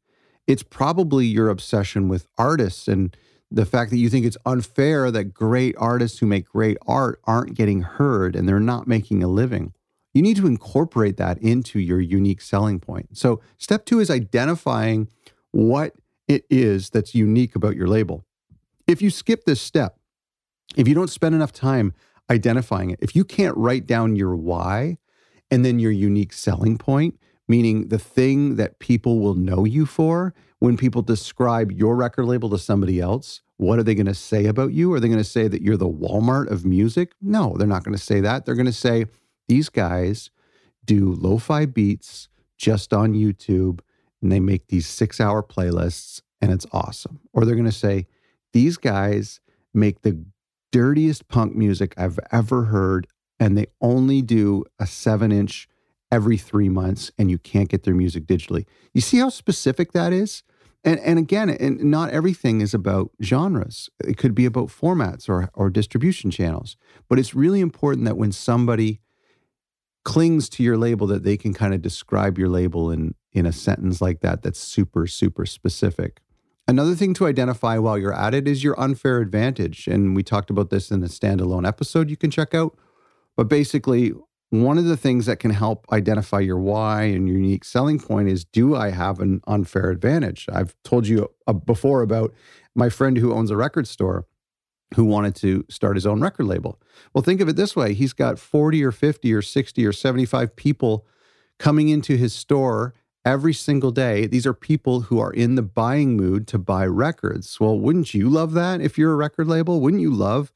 It's 0.48 0.64
probably 0.64 1.26
your 1.26 1.50
obsession 1.50 2.08
with 2.08 2.30
artists 2.38 2.88
and 2.88 3.14
the 3.50 3.66
fact 3.66 3.92
that 3.92 3.98
you 3.98 4.10
think 4.10 4.25
it's 4.25 4.38
unfair 4.46 5.10
that 5.12 5.34
great 5.34 5.75
artists 5.77 6.20
who 6.20 6.25
make 6.25 6.48
great 6.48 6.77
art 6.86 7.20
aren't 7.25 7.54
getting 7.54 7.82
heard 7.82 8.36
and 8.36 8.48
they're 8.48 8.60
not 8.60 8.88
making 8.88 9.24
a 9.24 9.27
living. 9.27 9.74
You 10.13 10.22
need 10.22 10.38
to 10.38 10.48
incorporate 10.48 11.18
that 11.18 11.38
into 11.39 11.80
your 11.80 12.01
unique 12.01 12.42
selling 12.42 12.80
point. 12.80 13.18
So, 13.18 13.42
step 13.58 13.86
two 13.86 14.00
is 14.00 14.10
identifying 14.10 15.10
what 15.51 15.94
it 16.27 16.46
is 16.50 16.89
that's 16.89 17.16
unique 17.16 17.56
about 17.56 17.75
your 17.75 17.88
label. 17.88 18.25
If 18.88 19.01
you 19.01 19.10
skip 19.10 19.46
this 19.46 19.62
step, 19.62 19.98
if 20.75 20.88
you 20.88 20.96
don't 20.96 21.10
spend 21.10 21.36
enough 21.36 21.54
time 21.54 21.94
identifying 22.30 22.89
it, 22.89 23.00
if 23.01 23.16
you 23.16 23.24
can't 23.24 23.56
write 23.56 23.86
down 23.86 24.16
your 24.16 24.36
why 24.36 24.98
and 25.50 25.63
then 25.63 25.80
your 25.80 25.92
unique 25.92 26.34
selling 26.34 26.77
point, 26.77 27.18
meaning 27.48 27.88
the 27.88 28.00
thing 28.00 28.56
that 28.56 28.80
people 28.80 29.20
will 29.20 29.36
know 29.36 29.66
you 29.66 29.86
for, 29.86 30.34
when 30.60 30.77
people 30.77 31.01
describe 31.01 31.72
your 31.72 31.96
record 31.96 32.25
label 32.25 32.50
to 32.50 32.58
somebody 32.58 33.00
else, 33.00 33.42
what 33.58 33.80
are 33.80 33.84
they 33.84 33.96
going 33.96 34.08
to 34.08 34.13
say 34.13 34.46
about 34.46 34.74
you? 34.74 34.92
Are 34.94 35.00
they 35.00 35.08
going 35.08 35.20
to 35.20 35.24
say 35.24 35.48
that 35.48 35.62
you're 35.62 35.77
the 35.77 35.88
Walmart 35.89 36.50
of 36.50 36.66
music? 36.66 37.13
No, 37.22 37.56
they're 37.58 37.68
not 37.68 37.84
going 37.84 37.98
to 37.98 38.04
say 38.04 38.20
that. 38.22 38.46
They're 38.46 38.56
going 38.56 38.66
to 38.66 38.74
say, 38.74 39.06
these 39.48 39.70
guys 39.70 40.30
do 40.86 41.13
lo 41.13 41.38
fi 41.38 41.66
beats 41.66 42.27
just 42.58 42.94
on 42.94 43.13
YouTube 43.13 43.80
and 44.22 44.32
they 44.32 44.39
make 44.39 44.68
these 44.68 44.88
six 44.88 45.20
hour 45.20 45.44
playlists 45.44 46.22
and 46.42 46.51
it's 46.51 46.66
awesome. 46.72 47.20
Or 47.34 47.46
they're 47.46 47.56
going 47.56 47.66
to 47.66 47.72
say, 47.72 48.08
these 48.54 48.77
guys 48.77 49.39
make 49.74 50.01
the 50.01 50.25
dirtiest 50.72 51.27
punk 51.27 51.56
music 51.56 51.94
I've 51.98 52.20
ever 52.32 52.66
heard, 52.66 53.08
and 53.39 53.58
they 53.58 53.68
only 53.82 54.22
do 54.22 54.66
a 54.80 54.88
seven 54.88 55.32
inch 55.32 55.68
every 56.12 56.38
three 56.38 56.70
months, 56.70 57.12
and 57.18 57.30
you 57.30 57.38
can't 57.38 57.70
get 57.70 57.84
their 57.84 57.96
music 57.96 58.26
digitally. 58.26 58.66
You 58.94 59.02
see 59.02 59.18
how 59.18 59.30
specific 59.30 59.92
that 59.92 60.14
is? 60.14 60.44
And, 60.84 61.00
and 61.02 61.20
again, 61.20 61.50
and 61.50 61.84
not 61.84 62.12
everything 62.12 62.62
is 62.62 62.74
about 62.74 63.12
genres. 63.22 63.90
It 64.06 64.18
could 64.18 64.34
be 64.34 64.46
about 64.46 64.70
formats 64.70 65.28
or, 65.28 65.50
or 65.54 65.70
distribution 65.70 66.32
channels. 66.32 66.78
But 67.10 67.20
it's 67.20 67.34
really 67.34 67.60
important 67.60 68.06
that 68.06 68.16
when 68.16 68.32
somebody 68.32 69.02
clings 70.06 70.48
to 70.48 70.64
your 70.64 70.78
label, 70.78 71.06
that 71.08 71.24
they 71.24 71.36
can 71.36 71.54
kind 71.54 71.74
of 71.74 71.82
describe 71.82 72.38
your 72.38 72.48
label 72.48 72.90
in, 72.92 73.16
in 73.34 73.46
a 73.46 73.52
sentence 73.52 74.00
like 74.00 74.22
that 74.22 74.44
that's 74.44 74.60
super, 74.60 75.08
super 75.08 75.46
specific. 75.46 76.22
Another 76.70 76.96
thing 76.96 77.14
to 77.16 77.28
identify 77.28 77.78
while 77.78 77.98
you're 77.98 78.14
at 78.14 78.34
it 78.34 78.48
is 78.48 78.64
your 78.64 78.80
unfair 78.80 79.20
advantage. 79.20 79.88
And 79.88 80.16
we 80.16 80.24
talked 80.24 80.50
about 80.50 80.70
this 80.70 80.92
in 80.92 81.04
a 81.04 81.08
standalone 81.08 81.68
episode 81.68 82.10
you 82.10 82.18
can 82.18 82.32
check 82.32 82.54
out. 82.54 82.78
But 83.36 83.50
basically, 83.50 84.14
one 84.50 84.77
of 84.77 84.86
the 84.86 84.98
things 84.98 85.25
that 85.25 85.39
can 85.39 85.51
help 85.51 85.86
identify 85.92 86.39
your 86.39 86.58
why 86.58 87.04
and 87.04 87.27
your 87.27 87.38
unique 87.38 87.66
selling 87.66 88.00
point 88.00 88.30
is 88.30 88.46
do 88.46 88.75
I 88.75 88.92
have 88.92 89.20
an 89.20 89.42
unfair 89.46 89.89
advantage? 89.89 90.48
I've 90.51 90.75
told 90.84 91.08
you 91.08 91.30
uh, 91.46 91.54
before 91.54 92.01
about 92.01 92.34
my 92.74 92.89
friend 92.89 93.18
who 93.18 93.34
owns 93.34 93.51
a 93.51 93.58
record 93.58 93.88
store 93.88 94.25
who 94.96 95.04
wanted 95.04 95.36
to 95.36 95.66
start 95.70 95.98
his 95.98 96.06
own 96.06 96.22
record 96.22 96.46
label. 96.46 96.80
Well, 97.13 97.24
think 97.24 97.42
of 97.42 97.50
it 97.50 97.58
this 97.58 97.75
way 97.75 97.94
he's 97.94 98.13
got 98.13 98.39
40 98.39 98.84
or 98.84 98.92
50 98.92 99.34
or 99.34 99.42
60 99.42 99.86
or 99.86 99.92
75 99.92 100.56
people 100.56 101.06
coming 101.60 101.89
into 101.89 102.16
his 102.16 102.34
store 102.34 102.94
every 103.25 103.54
single 103.54 103.92
day. 103.92 104.27
These 104.27 104.46
are 104.48 104.54
people 104.54 105.01
who 105.01 105.20
are 105.20 105.34
in 105.34 105.56
the 105.56 105.62
buying 105.62 106.16
mood 106.16 106.48
to 106.48 106.58
buy 106.58 106.86
records. 106.86 107.60
Well, 107.60 107.77
wouldn't 107.77 108.13
you 108.13 108.30
love 108.30 108.54
that 108.54 108.80
if 108.80 108.98
you're 108.98 109.12
a 109.12 109.18
record 109.18 109.48
label? 109.48 109.82
Wouldn't 109.82 110.01
you 110.01 110.13
love 110.13 110.54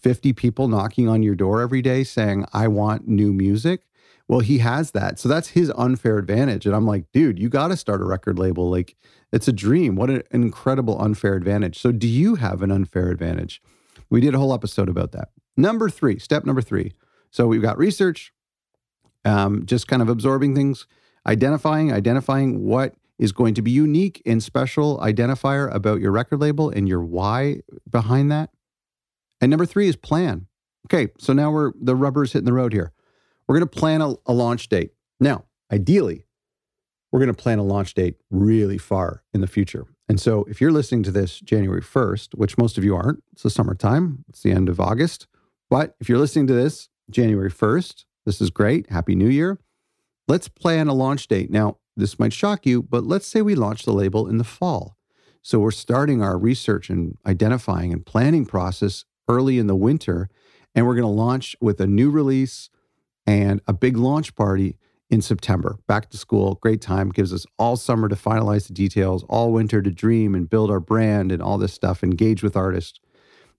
50 0.00 0.32
people 0.32 0.68
knocking 0.68 1.08
on 1.08 1.22
your 1.22 1.34
door 1.34 1.60
every 1.60 1.82
day 1.82 2.04
saying, 2.04 2.44
I 2.52 2.68
want 2.68 3.08
new 3.08 3.32
music. 3.32 3.86
Well, 4.28 4.40
he 4.40 4.58
has 4.58 4.92
that. 4.92 5.18
So 5.18 5.28
that's 5.28 5.48
his 5.48 5.72
unfair 5.76 6.18
advantage. 6.18 6.66
And 6.66 6.74
I'm 6.74 6.86
like, 6.86 7.10
dude, 7.12 7.38
you 7.38 7.48
got 7.48 7.68
to 7.68 7.76
start 7.76 8.00
a 8.00 8.04
record 8.04 8.38
label. 8.38 8.70
Like, 8.70 8.96
it's 9.32 9.48
a 9.48 9.52
dream. 9.52 9.96
What 9.96 10.10
an 10.10 10.22
incredible 10.30 11.00
unfair 11.00 11.34
advantage. 11.34 11.78
So, 11.78 11.90
do 11.90 12.06
you 12.06 12.36
have 12.36 12.62
an 12.62 12.70
unfair 12.70 13.08
advantage? 13.08 13.62
We 14.10 14.20
did 14.20 14.34
a 14.34 14.38
whole 14.38 14.54
episode 14.54 14.88
about 14.88 15.12
that. 15.12 15.30
Number 15.56 15.88
three, 15.88 16.18
step 16.18 16.44
number 16.44 16.62
three. 16.62 16.92
So, 17.30 17.46
we've 17.46 17.62
got 17.62 17.78
research, 17.78 18.32
um, 19.24 19.64
just 19.66 19.88
kind 19.88 20.02
of 20.02 20.08
absorbing 20.08 20.54
things, 20.54 20.86
identifying, 21.26 21.92
identifying 21.92 22.64
what 22.64 22.94
is 23.18 23.32
going 23.32 23.54
to 23.54 23.62
be 23.62 23.70
unique 23.70 24.20
and 24.26 24.42
special 24.42 24.98
identifier 24.98 25.72
about 25.74 26.00
your 26.00 26.10
record 26.10 26.40
label 26.40 26.70
and 26.70 26.88
your 26.88 27.02
why 27.02 27.60
behind 27.88 28.30
that. 28.30 28.50
And 29.42 29.50
number 29.50 29.66
three 29.66 29.88
is 29.88 29.96
plan. 29.96 30.46
Okay, 30.86 31.12
so 31.18 31.32
now 31.32 31.50
we're 31.50 31.72
the 31.78 31.96
rubber's 31.96 32.32
hitting 32.32 32.46
the 32.46 32.52
road 32.52 32.72
here. 32.72 32.92
We're 33.46 33.58
going 33.58 33.68
to 33.68 33.78
plan 33.78 34.00
a, 34.00 34.14
a 34.24 34.32
launch 34.32 34.68
date. 34.68 34.92
Now, 35.20 35.44
ideally, 35.70 36.24
we're 37.10 37.20
going 37.20 37.34
to 37.34 37.42
plan 37.42 37.58
a 37.58 37.64
launch 37.64 37.92
date 37.92 38.16
really 38.30 38.78
far 38.78 39.24
in 39.34 39.40
the 39.40 39.46
future. 39.46 39.86
And 40.08 40.20
so 40.20 40.44
if 40.44 40.60
you're 40.60 40.72
listening 40.72 41.02
to 41.04 41.10
this 41.10 41.40
January 41.40 41.82
1st, 41.82 42.34
which 42.34 42.56
most 42.56 42.78
of 42.78 42.84
you 42.84 42.96
aren't, 42.96 43.22
it's 43.32 43.42
the 43.42 43.50
summertime, 43.50 44.24
it's 44.28 44.42
the 44.42 44.52
end 44.52 44.68
of 44.68 44.80
August. 44.80 45.26
But 45.68 45.96
if 46.00 46.08
you're 46.08 46.18
listening 46.18 46.46
to 46.46 46.54
this 46.54 46.88
January 47.10 47.50
1st, 47.50 48.04
this 48.24 48.40
is 48.40 48.50
great. 48.50 48.90
Happy 48.90 49.14
New 49.14 49.28
Year. 49.28 49.58
Let's 50.28 50.48
plan 50.48 50.88
a 50.88 50.94
launch 50.94 51.26
date. 51.28 51.50
Now, 51.50 51.78
this 51.96 52.18
might 52.18 52.32
shock 52.32 52.64
you, 52.64 52.82
but 52.82 53.04
let's 53.04 53.26
say 53.26 53.42
we 53.42 53.54
launch 53.54 53.84
the 53.84 53.92
label 53.92 54.28
in 54.28 54.38
the 54.38 54.44
fall. 54.44 54.96
So 55.42 55.58
we're 55.58 55.72
starting 55.72 56.22
our 56.22 56.38
research 56.38 56.88
and 56.88 57.18
identifying 57.26 57.92
and 57.92 58.06
planning 58.06 58.46
process 58.46 59.04
early 59.28 59.58
in 59.58 59.66
the 59.66 59.76
winter. 59.76 60.28
And 60.74 60.86
we're 60.86 60.94
going 60.94 61.02
to 61.02 61.08
launch 61.08 61.54
with 61.60 61.80
a 61.80 61.86
new 61.86 62.10
release 62.10 62.70
and 63.26 63.60
a 63.66 63.72
big 63.72 63.96
launch 63.96 64.34
party 64.34 64.76
in 65.10 65.20
September. 65.20 65.78
Back 65.86 66.08
to 66.10 66.16
school, 66.16 66.54
great 66.62 66.80
time. 66.80 67.10
Gives 67.10 67.32
us 67.32 67.44
all 67.58 67.76
summer 67.76 68.08
to 68.08 68.16
finalize 68.16 68.66
the 68.66 68.72
details, 68.72 69.24
all 69.28 69.52
winter 69.52 69.82
to 69.82 69.90
dream 69.90 70.34
and 70.34 70.48
build 70.48 70.70
our 70.70 70.80
brand 70.80 71.30
and 71.30 71.42
all 71.42 71.58
this 71.58 71.74
stuff, 71.74 72.02
engage 72.02 72.42
with 72.42 72.56
artists. 72.56 72.98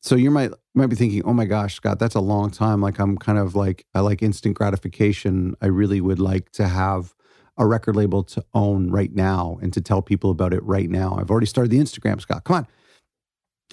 So 0.02 0.16
you 0.16 0.32
might 0.32 0.52
might 0.74 0.88
be 0.88 0.96
thinking, 0.96 1.24
oh 1.24 1.32
my 1.32 1.46
gosh, 1.46 1.76
Scott, 1.76 2.00
that's 2.00 2.16
a 2.16 2.20
long 2.20 2.50
time. 2.50 2.82
Like 2.82 3.00
I'm 3.00 3.18
kind 3.18 3.38
of 3.38 3.56
like 3.56 3.86
I 3.94 4.00
like 4.02 4.22
instant 4.22 4.56
gratification. 4.58 5.56
I 5.62 5.68
really 5.68 6.02
would 6.02 6.20
like 6.20 6.52
to 6.54 6.68
have 6.68 7.14
a 7.58 7.66
record 7.68 7.96
label 7.96 8.24
to 8.24 8.44
own 8.54 8.90
right 8.90 9.14
now 9.14 9.60
and 9.62 9.72
to 9.74 9.80
tell 9.80 10.02
people 10.02 10.32
about 10.32 10.54
it 10.54 10.64
right 10.64 10.90
now. 10.90 11.16
I've 11.20 11.30
already 11.30 11.46
started 11.46 11.70
the 11.70 11.78
Instagram, 11.78 12.20
Scott. 12.20 12.44
Come 12.44 12.56
on. 12.56 12.68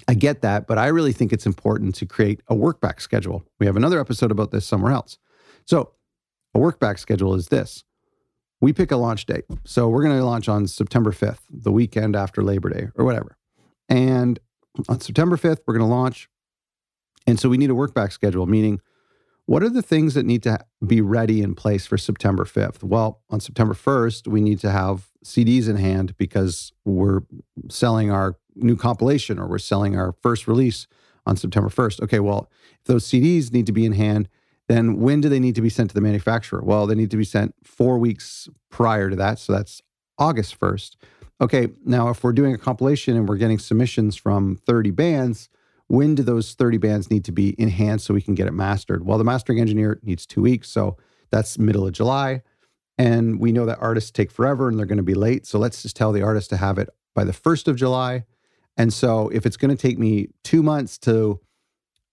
I 0.08 0.14
get 0.14 0.42
that, 0.42 0.66
but 0.66 0.78
I 0.78 0.88
really 0.88 1.12
think 1.12 1.32
it's 1.32 1.46
important 1.46 1.94
to 1.96 2.06
create 2.06 2.40
a 2.48 2.54
work 2.54 2.80
back 2.80 3.00
schedule. 3.00 3.44
We 3.58 3.66
have 3.66 3.76
another 3.76 4.00
episode 4.00 4.30
about 4.30 4.50
this 4.50 4.66
somewhere 4.66 4.92
else. 4.92 5.18
So, 5.66 5.92
a 6.54 6.58
work 6.58 6.80
back 6.80 6.98
schedule 6.98 7.34
is 7.34 7.48
this 7.48 7.84
we 8.60 8.72
pick 8.72 8.90
a 8.90 8.96
launch 8.96 9.26
date. 9.26 9.44
So, 9.64 9.88
we're 9.88 10.02
going 10.02 10.16
to 10.16 10.24
launch 10.24 10.48
on 10.48 10.66
September 10.66 11.12
5th, 11.12 11.40
the 11.50 11.72
weekend 11.72 12.16
after 12.16 12.42
Labor 12.42 12.70
Day 12.70 12.88
or 12.94 13.04
whatever. 13.04 13.36
And 13.88 14.38
on 14.88 15.00
September 15.00 15.36
5th, 15.36 15.58
we're 15.66 15.74
going 15.74 15.88
to 15.88 15.94
launch. 15.94 16.28
And 17.26 17.38
so, 17.38 17.48
we 17.48 17.58
need 17.58 17.70
a 17.70 17.74
work 17.74 17.94
back 17.94 18.12
schedule, 18.12 18.46
meaning 18.46 18.80
what 19.46 19.64
are 19.64 19.68
the 19.68 19.82
things 19.82 20.14
that 20.14 20.24
need 20.24 20.44
to 20.44 20.60
be 20.86 21.00
ready 21.00 21.42
in 21.42 21.56
place 21.56 21.84
for 21.84 21.98
September 21.98 22.44
5th? 22.44 22.84
Well, 22.84 23.20
on 23.30 23.40
September 23.40 23.74
1st, 23.74 24.28
we 24.28 24.40
need 24.40 24.60
to 24.60 24.70
have 24.70 25.08
CDs 25.24 25.68
in 25.68 25.74
hand 25.74 26.16
because 26.16 26.72
we're 26.84 27.22
selling 27.68 28.12
our 28.12 28.36
new 28.54 28.76
compilation 28.76 29.38
or 29.38 29.46
we're 29.46 29.58
selling 29.58 29.96
our 29.96 30.12
first 30.22 30.46
release 30.46 30.86
on 31.26 31.36
September 31.36 31.68
1st. 31.68 32.02
Okay, 32.02 32.20
well, 32.20 32.50
if 32.80 32.86
those 32.86 33.06
CDs 33.06 33.52
need 33.52 33.66
to 33.66 33.72
be 33.72 33.84
in 33.84 33.92
hand, 33.92 34.28
then 34.68 35.00
when 35.00 35.20
do 35.20 35.28
they 35.28 35.40
need 35.40 35.54
to 35.56 35.60
be 35.60 35.68
sent 35.68 35.90
to 35.90 35.94
the 35.94 36.00
manufacturer? 36.00 36.62
Well, 36.62 36.86
they 36.86 36.94
need 36.94 37.10
to 37.10 37.16
be 37.16 37.24
sent 37.24 37.54
four 37.64 37.98
weeks 37.98 38.48
prior 38.70 39.10
to 39.10 39.16
that. 39.16 39.38
So 39.38 39.52
that's 39.52 39.82
August 40.18 40.58
1st. 40.60 40.96
Okay, 41.40 41.68
now 41.84 42.08
if 42.10 42.22
we're 42.22 42.32
doing 42.32 42.54
a 42.54 42.58
compilation 42.58 43.16
and 43.16 43.28
we're 43.28 43.36
getting 43.36 43.58
submissions 43.58 44.14
from 44.14 44.56
30 44.56 44.90
bands, 44.90 45.48
when 45.88 46.14
do 46.14 46.22
those 46.22 46.54
30 46.54 46.78
bands 46.78 47.10
need 47.10 47.24
to 47.24 47.32
be 47.32 47.50
in 47.50 47.68
hand 47.68 48.00
so 48.00 48.14
we 48.14 48.22
can 48.22 48.34
get 48.34 48.46
it 48.46 48.52
mastered? 48.52 49.04
Well, 49.04 49.18
the 49.18 49.24
mastering 49.24 49.58
engineer 49.58 49.98
needs 50.02 50.24
two 50.24 50.42
weeks. 50.42 50.68
So 50.68 50.96
that's 51.30 51.58
middle 51.58 51.86
of 51.86 51.92
July. 51.92 52.42
And 52.96 53.40
we 53.40 53.50
know 53.50 53.66
that 53.66 53.78
artists 53.80 54.10
take 54.10 54.30
forever 54.30 54.68
and 54.68 54.78
they're 54.78 54.86
going 54.86 54.98
to 54.98 55.02
be 55.02 55.14
late. 55.14 55.46
So 55.46 55.58
let's 55.58 55.82
just 55.82 55.96
tell 55.96 56.12
the 56.12 56.22
artist 56.22 56.50
to 56.50 56.58
have 56.58 56.78
it 56.78 56.90
by 57.14 57.24
the 57.24 57.32
1st 57.32 57.66
of 57.66 57.76
July. 57.76 58.24
And 58.80 58.94
so 58.94 59.28
if 59.28 59.44
it's 59.44 59.58
going 59.58 59.76
to 59.76 59.76
take 59.76 59.98
me 59.98 60.28
two 60.42 60.62
months 60.62 60.96
to 61.00 61.38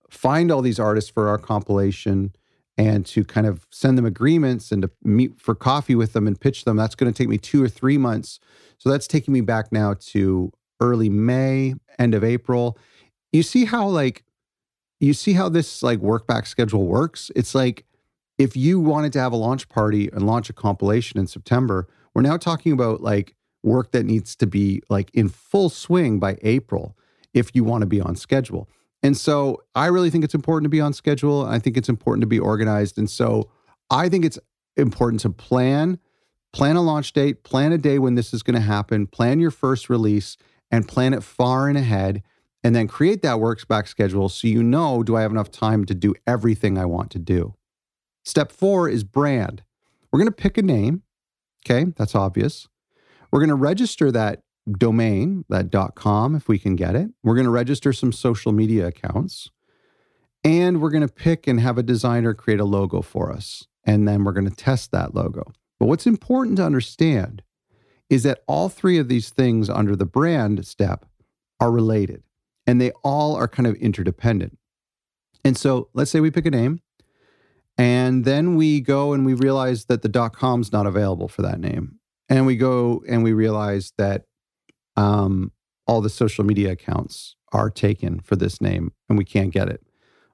find 0.10 0.52
all 0.52 0.62
these 0.62 0.82
artists 0.82 1.10
for 1.10 1.30
our 1.30 1.38
compilation 1.38 2.34
and 2.78 3.06
to 3.06 3.24
kind 3.24 3.48
of 3.48 3.66
send 3.72 3.98
them 3.98 4.06
agreements 4.06 4.70
and 4.74 4.82
to 4.82 4.92
meet 5.02 5.40
for 5.40 5.56
coffee 5.56 5.96
with 5.96 6.12
them 6.12 6.28
and 6.28 6.38
pitch 6.38 6.66
them, 6.66 6.76
that's 6.76 6.94
going 6.94 7.10
to 7.10 7.18
take 7.18 7.30
me 7.30 7.38
two 7.38 7.64
or 7.64 7.70
three 7.70 7.98
months. 7.98 8.42
So 8.80 8.90
that's 8.90 9.08
taking 9.08 9.34
me 9.34 9.40
back 9.40 9.72
now 9.72 9.96
to 10.08 10.52
early 10.82 11.08
May, 11.08 11.76
end 11.98 12.14
of 12.14 12.26
April. 12.26 12.78
You 13.32 13.44
see 13.44 13.64
how 13.64 13.88
like 13.88 14.26
you 15.00 15.14
see 15.14 15.32
how 15.32 15.48
this 15.48 15.82
like 15.82 16.00
work 16.00 16.28
back 16.28 16.46
schedule 16.46 16.86
works? 16.86 17.32
It's 17.34 17.56
like 17.56 17.86
if 18.38 18.58
you 18.58 18.82
wanted 18.82 19.14
to 19.14 19.22
have 19.22 19.32
a 19.32 19.38
launch 19.38 19.70
party 19.70 20.10
and 20.12 20.28
launch 20.28 20.50
a 20.50 20.54
compilation 20.54 21.18
in 21.18 21.28
September, 21.28 21.88
we're 22.14 22.24
now 22.24 22.36
talking 22.36 22.74
about 22.74 23.00
like 23.00 23.37
work 23.68 23.92
that 23.92 24.06
needs 24.06 24.36
to 24.38 24.48
be 24.48 24.82
like 24.90 25.12
in 25.14 25.30
full 25.30 25.70
swing 25.70 26.20
by 26.20 26.38
April 26.42 26.98
if 27.34 27.52
you 27.54 27.64
want 27.64 27.82
to 27.82 27.88
be 27.88 28.02
on 28.02 28.16
schedule. 28.16 28.70
And 29.04 29.16
so 29.16 29.62
I 29.76 29.88
really 29.88 30.10
think 30.10 30.24
it's 30.24 30.34
important 30.34 30.66
to 30.66 30.70
be 30.70 30.82
on 30.82 30.94
schedule. 30.94 31.46
I 31.46 31.60
think 31.60 31.78
it's 31.78 31.90
important 31.90 32.22
to 32.22 32.28
be 32.28 32.40
organized. 32.40 32.98
And 32.98 33.10
so 33.10 33.50
I 33.90 34.10
think 34.10 34.26
it's 34.26 34.40
important 34.76 35.22
to 35.22 35.30
plan, 35.30 36.00
plan 36.52 36.76
a 36.76 36.82
launch 36.82 37.14
date, 37.14 37.44
plan 37.44 37.72
a 37.72 37.78
day 37.78 38.00
when 38.00 38.16
this 38.16 38.34
is 38.34 38.42
going 38.44 38.56
to 38.56 38.62
happen, 38.62 39.08
plan 39.08 39.40
your 39.40 39.52
first 39.52 39.90
release, 39.90 40.38
and 40.72 40.88
plan 40.88 41.14
it 41.14 41.24
far 41.24 41.70
in 41.70 41.76
ahead. 41.76 42.24
And 42.64 42.76
then 42.76 42.88
create 42.88 43.22
that 43.22 43.40
works 43.40 43.66
back 43.66 43.88
schedule 43.88 44.30
so 44.30 44.48
you 44.48 44.64
know 44.64 45.04
do 45.04 45.16
I 45.16 45.22
have 45.22 45.32
enough 45.32 45.52
time 45.52 45.86
to 45.86 45.94
do 45.94 46.16
everything 46.26 46.78
I 46.78 46.86
want 46.86 47.12
to 47.12 47.20
do? 47.20 47.54
Step 48.26 48.52
four 48.52 48.90
is 48.90 49.04
brand. 49.04 49.64
We're 50.12 50.20
going 50.20 50.28
to 50.28 50.32
pick 50.32 50.58
a 50.58 50.62
name. 50.62 51.04
Okay, 51.66 51.92
that's 51.96 52.16
obvious. 52.16 52.68
We're 53.38 53.42
going 53.42 53.50
to 53.50 53.56
register 53.56 54.12
that 54.14 54.42
domain, 54.80 55.46
that 55.48 55.70
.com, 55.94 56.34
if 56.34 56.48
we 56.48 56.58
can 56.58 56.76
get 56.76 56.96
it. 56.96 57.12
We're 57.22 57.36
going 57.36 57.46
to 57.46 57.52
register 57.52 57.94
some 57.94 58.12
social 58.12 58.52
media 58.52 58.88
accounts. 58.88 59.52
And 60.44 60.82
we're 60.82 60.90
going 60.90 61.08
to 61.08 61.14
pick 61.14 61.46
and 61.46 61.60
have 61.60 61.78
a 61.78 61.84
designer 61.84 62.34
create 62.34 62.60
a 62.60 62.66
logo 62.66 63.04
for 63.04 63.32
us. 63.32 63.68
And 63.84 64.08
then 64.08 64.24
we're 64.24 64.32
going 64.32 64.50
to 64.50 64.56
test 64.56 64.92
that 64.92 65.14
logo. 65.14 65.44
But 65.80 65.86
what's 65.86 66.08
important 66.08 66.58
to 66.58 66.66
understand 66.66 67.44
is 68.10 68.24
that 68.24 68.42
all 68.48 68.70
three 68.70 68.98
of 68.98 69.08
these 69.08 69.30
things 69.30 69.70
under 69.70 69.96
the 69.96 70.08
brand 70.08 70.66
step 70.66 71.06
are 71.60 71.70
related 71.70 72.24
and 72.66 72.82
they 72.82 72.90
all 73.04 73.36
are 73.36 73.48
kind 73.48 73.68
of 73.68 73.76
interdependent. 73.76 74.58
And 75.46 75.56
so 75.56 75.90
let's 75.94 76.10
say 76.10 76.22
we 76.22 76.32
pick 76.32 76.48
a 76.48 76.50
name 76.50 76.82
and 77.78 78.26
then 78.26 78.56
we 78.56 78.82
go 78.82 79.14
and 79.14 79.28
we 79.28 79.36
realize 79.36 79.86
that 79.86 80.02
the 80.02 80.30
.com's 80.32 80.72
not 80.72 80.88
available 80.88 81.28
for 81.28 81.44
that 81.44 81.60
name 81.60 82.00
and 82.30 82.46
we 82.46 82.56
go 82.56 83.04
and 83.08 83.24
we 83.24 83.34
realize 83.34 83.94
that 83.98 84.26
um, 84.96 85.52
all 85.86 86.02
the 86.02 86.10
social 86.10 86.44
media 86.44 86.72
accounts 86.72 87.36
are 87.54 87.70
taken 87.70 88.20
for 88.20 88.36
this 88.36 88.60
name 88.60 88.92
and 89.08 89.18
we 89.18 89.26
can't 89.26 89.52
get 89.52 89.70
it. 89.70 89.82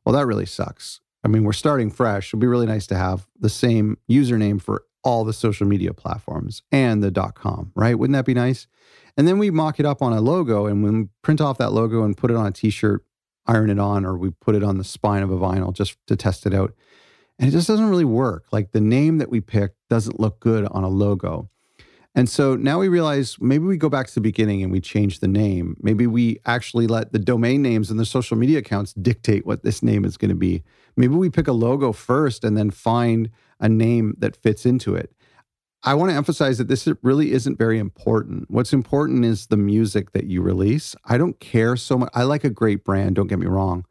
Well, 0.06 0.14
that 0.14 0.26
really 0.26 0.46
sucks. 0.46 1.00
I 1.24 1.28
mean, 1.28 1.44
we're 1.44 1.54
starting 1.54 1.90
fresh. 1.90 2.30
It'd 2.30 2.40
be 2.40 2.48
really 2.48 2.66
nice 2.66 2.88
to 2.88 2.98
have 2.98 3.28
the 3.40 3.50
same 3.50 3.98
username 4.10 4.62
for 4.62 4.84
all 5.04 5.24
the 5.24 5.34
social 5.34 5.68
media 5.68 5.94
platforms 5.94 6.62
and 6.72 7.04
the 7.04 7.12
.com, 7.36 7.72
right? 7.76 7.98
Wouldn't 7.98 8.16
that 8.16 8.26
be 8.26 8.34
nice? 8.34 8.68
And 9.16 9.28
then 9.28 9.38
we 9.38 9.52
mock 9.52 9.80
it 9.80 9.86
up 9.86 10.02
on 10.02 10.14
a 10.14 10.22
logo 10.22 10.66
and 10.66 10.84
we 10.84 11.08
print 11.22 11.40
off 11.40 11.58
that 11.60 11.72
logo 11.72 12.04
and 12.04 12.18
put 12.18 12.32
it 12.32 12.38
on 12.38 12.48
a 12.48 12.52
t-shirt, 12.52 13.06
iron 13.46 13.70
it 13.70 13.80
on, 13.80 14.06
or 14.06 14.18
we 14.18 14.32
put 14.32 14.56
it 14.56 14.64
on 14.64 14.78
the 14.78 14.84
spine 14.84 15.24
of 15.24 15.32
a 15.32 15.38
vinyl 15.38 15.74
just 15.74 15.98
to 16.08 16.16
test 16.16 16.46
it 16.46 16.54
out. 16.54 16.74
And 17.38 17.48
it 17.48 17.52
just 17.52 17.68
doesn't 17.68 17.90
really 17.90 18.06
work. 18.06 18.46
Like 18.52 18.72
the 18.72 18.82
name 18.82 19.18
that 19.18 19.30
we 19.30 19.42
picked 19.42 19.78
doesn't 19.90 20.20
look 20.20 20.40
good 20.40 20.66
on 20.66 20.84
a 20.84 20.90
logo. 20.90 21.50
And 22.16 22.30
so 22.30 22.56
now 22.56 22.80
we 22.80 22.90
realize 22.90 23.38
maybe 23.40 23.66
we 23.66 23.76
go 23.76 23.90
back 23.90 24.08
to 24.08 24.14
the 24.14 24.22
beginning 24.22 24.62
and 24.62 24.72
we 24.72 24.80
change 24.80 25.20
the 25.20 25.28
name. 25.28 25.76
Maybe 25.82 26.06
we 26.06 26.38
actually 26.46 26.86
let 26.86 27.12
the 27.12 27.20
domain 27.20 27.64
names 27.64 27.90
and 27.90 28.00
the 28.00 28.06
social 28.06 28.38
media 28.38 28.60
accounts 28.60 28.94
dictate 28.94 29.48
what 29.48 29.64
this 29.64 29.82
name 29.82 30.06
is 30.06 30.16
going 30.16 30.30
to 30.30 30.36
be. 30.36 30.64
Maybe 30.96 31.16
we 31.16 31.32
pick 31.32 31.48
a 31.48 31.54
logo 31.54 31.92
first 31.92 32.44
and 32.44 32.56
then 32.56 32.70
find 32.70 33.32
a 33.60 33.68
name 33.68 34.16
that 34.20 34.36
fits 34.36 34.66
into 34.66 34.94
it. 34.96 35.12
I 35.86 35.96
want 35.96 36.12
to 36.12 36.16
emphasize 36.16 36.60
that 36.60 36.68
this 36.68 36.88
really 37.02 37.32
isn't 37.32 37.58
very 37.58 37.80
important. 37.80 38.50
What's 38.50 38.74
important 38.74 39.26
is 39.26 39.48
the 39.48 39.58
music 39.58 40.12
that 40.12 40.26
you 40.26 40.42
release. 40.42 40.96
I 41.06 41.18
don't 41.18 41.40
care 41.40 41.76
so 41.76 41.98
much. 41.98 42.10
I 42.14 42.24
like 42.24 42.44
a 42.44 42.50
great 42.50 42.86
brand, 42.86 43.16
don't 43.16 43.28
get 43.28 43.40
me 43.40 43.48
wrong, 43.48 43.86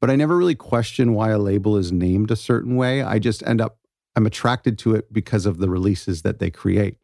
but 0.00 0.10
I 0.10 0.16
never 0.16 0.36
really 0.36 0.56
question 0.56 1.12
why 1.12 1.30
a 1.30 1.38
label 1.38 1.76
is 1.76 1.92
named 1.92 2.30
a 2.30 2.36
certain 2.36 2.74
way. 2.74 3.02
I 3.02 3.18
just 3.18 3.46
end 3.46 3.60
up, 3.60 3.78
I'm 4.16 4.26
attracted 4.26 4.78
to 4.78 4.94
it 4.94 5.12
because 5.12 5.46
of 5.46 5.58
the 5.58 5.68
releases 5.68 6.22
that 6.22 6.38
they 6.40 6.50
create. 6.50 6.96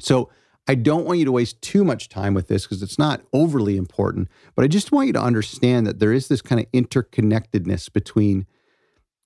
So 0.00 0.30
I 0.66 0.74
don't 0.74 1.04
want 1.04 1.18
you 1.18 1.24
to 1.26 1.32
waste 1.32 1.60
too 1.60 1.84
much 1.84 2.08
time 2.08 2.32
with 2.32 2.48
this 2.48 2.64
because 2.64 2.82
it's 2.82 2.98
not 2.98 3.22
overly 3.32 3.76
important, 3.76 4.28
but 4.54 4.64
I 4.64 4.68
just 4.68 4.92
want 4.92 5.08
you 5.08 5.12
to 5.12 5.22
understand 5.22 5.86
that 5.86 5.98
there 5.98 6.12
is 6.12 6.28
this 6.28 6.40
kind 6.40 6.60
of 6.60 6.70
interconnectedness 6.72 7.92
between 7.92 8.46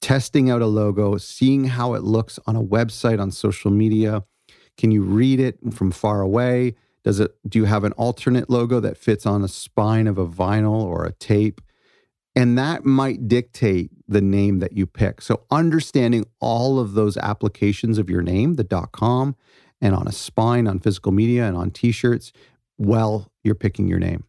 testing 0.01 0.51
out 0.51 0.63
a 0.63 0.67
logo, 0.67 1.17
seeing 1.17 1.65
how 1.65 1.95
it 1.95 2.03
looks 2.03 2.39
on 2.47 2.57
a 2.57 2.63
website, 2.63 3.21
on 3.21 3.31
social 3.31 3.71
media. 3.71 4.25
Can 4.77 4.91
you 4.91 5.03
read 5.03 5.41
it 5.41 5.59
from 5.73 5.91
far 5.91 6.21
away? 6.21 6.75
Does 7.05 7.21
it 7.21 7.33
do 7.49 7.61
you 7.61 7.65
have 7.67 7.85
an 7.85 7.93
alternate 7.93 8.51
logo 8.51 8.81
that 8.81 8.99
fits 8.99 9.25
on 9.25 9.43
a 9.43 9.49
spine 9.49 10.07
of 10.07 10.19
a 10.19 10.27
vinyl 10.27 10.83
or 10.83 11.05
a 11.05 11.13
tape? 11.13 11.61
And 12.35 12.57
that 12.59 12.85
might 12.85 13.27
dictate 13.27 13.91
the 14.07 14.21
name 14.21 14.61
that 14.61 14.77
you 14.77 14.87
pick. 14.87 15.21
So 15.23 15.43
understanding 15.51 16.27
all 16.41 16.79
of 16.79 16.95
those 16.95 17.17
applications 17.17 17.99
of 17.99 18.09
your 18.09 18.23
name, 18.23 18.55
the 18.55 18.89
.com 18.93 19.35
and 19.81 19.95
on 19.95 20.07
a 20.07 20.13
spine 20.13 20.67
on 20.67 20.79
physical 20.79 21.13
media 21.13 21.47
and 21.47 21.57
on 21.57 21.71
t-shirts 21.71 22.33
while 22.77 23.31
you're 23.43 23.55
picking 23.55 23.89
your 23.89 23.99
name. 23.99 24.25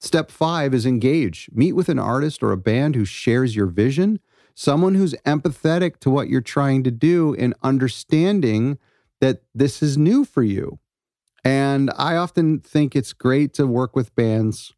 Step 0.00 0.30
5 0.30 0.74
is 0.74 0.84
engage. 0.84 1.48
Meet 1.52 1.72
with 1.72 1.88
an 1.88 1.98
artist 1.98 2.42
or 2.42 2.50
a 2.50 2.56
band 2.56 2.96
who 2.96 3.04
shares 3.04 3.54
your 3.54 3.66
vision, 3.66 4.18
someone 4.54 4.96
who's 4.96 5.14
empathetic 5.24 5.98
to 6.00 6.10
what 6.10 6.28
you're 6.28 6.40
trying 6.40 6.82
to 6.82 6.90
do 6.90 7.36
and 7.38 7.54
understanding 7.62 8.78
that 9.20 9.42
this 9.54 9.82
is 9.82 9.96
new 9.96 10.24
for 10.24 10.42
you. 10.42 10.80
And 11.44 11.90
I 11.96 12.16
often 12.16 12.58
think 12.58 12.94
it's 12.94 13.12
great 13.12 13.54
to 13.54 13.66
work 13.66 13.94
with 13.94 14.14
bands 14.14 14.74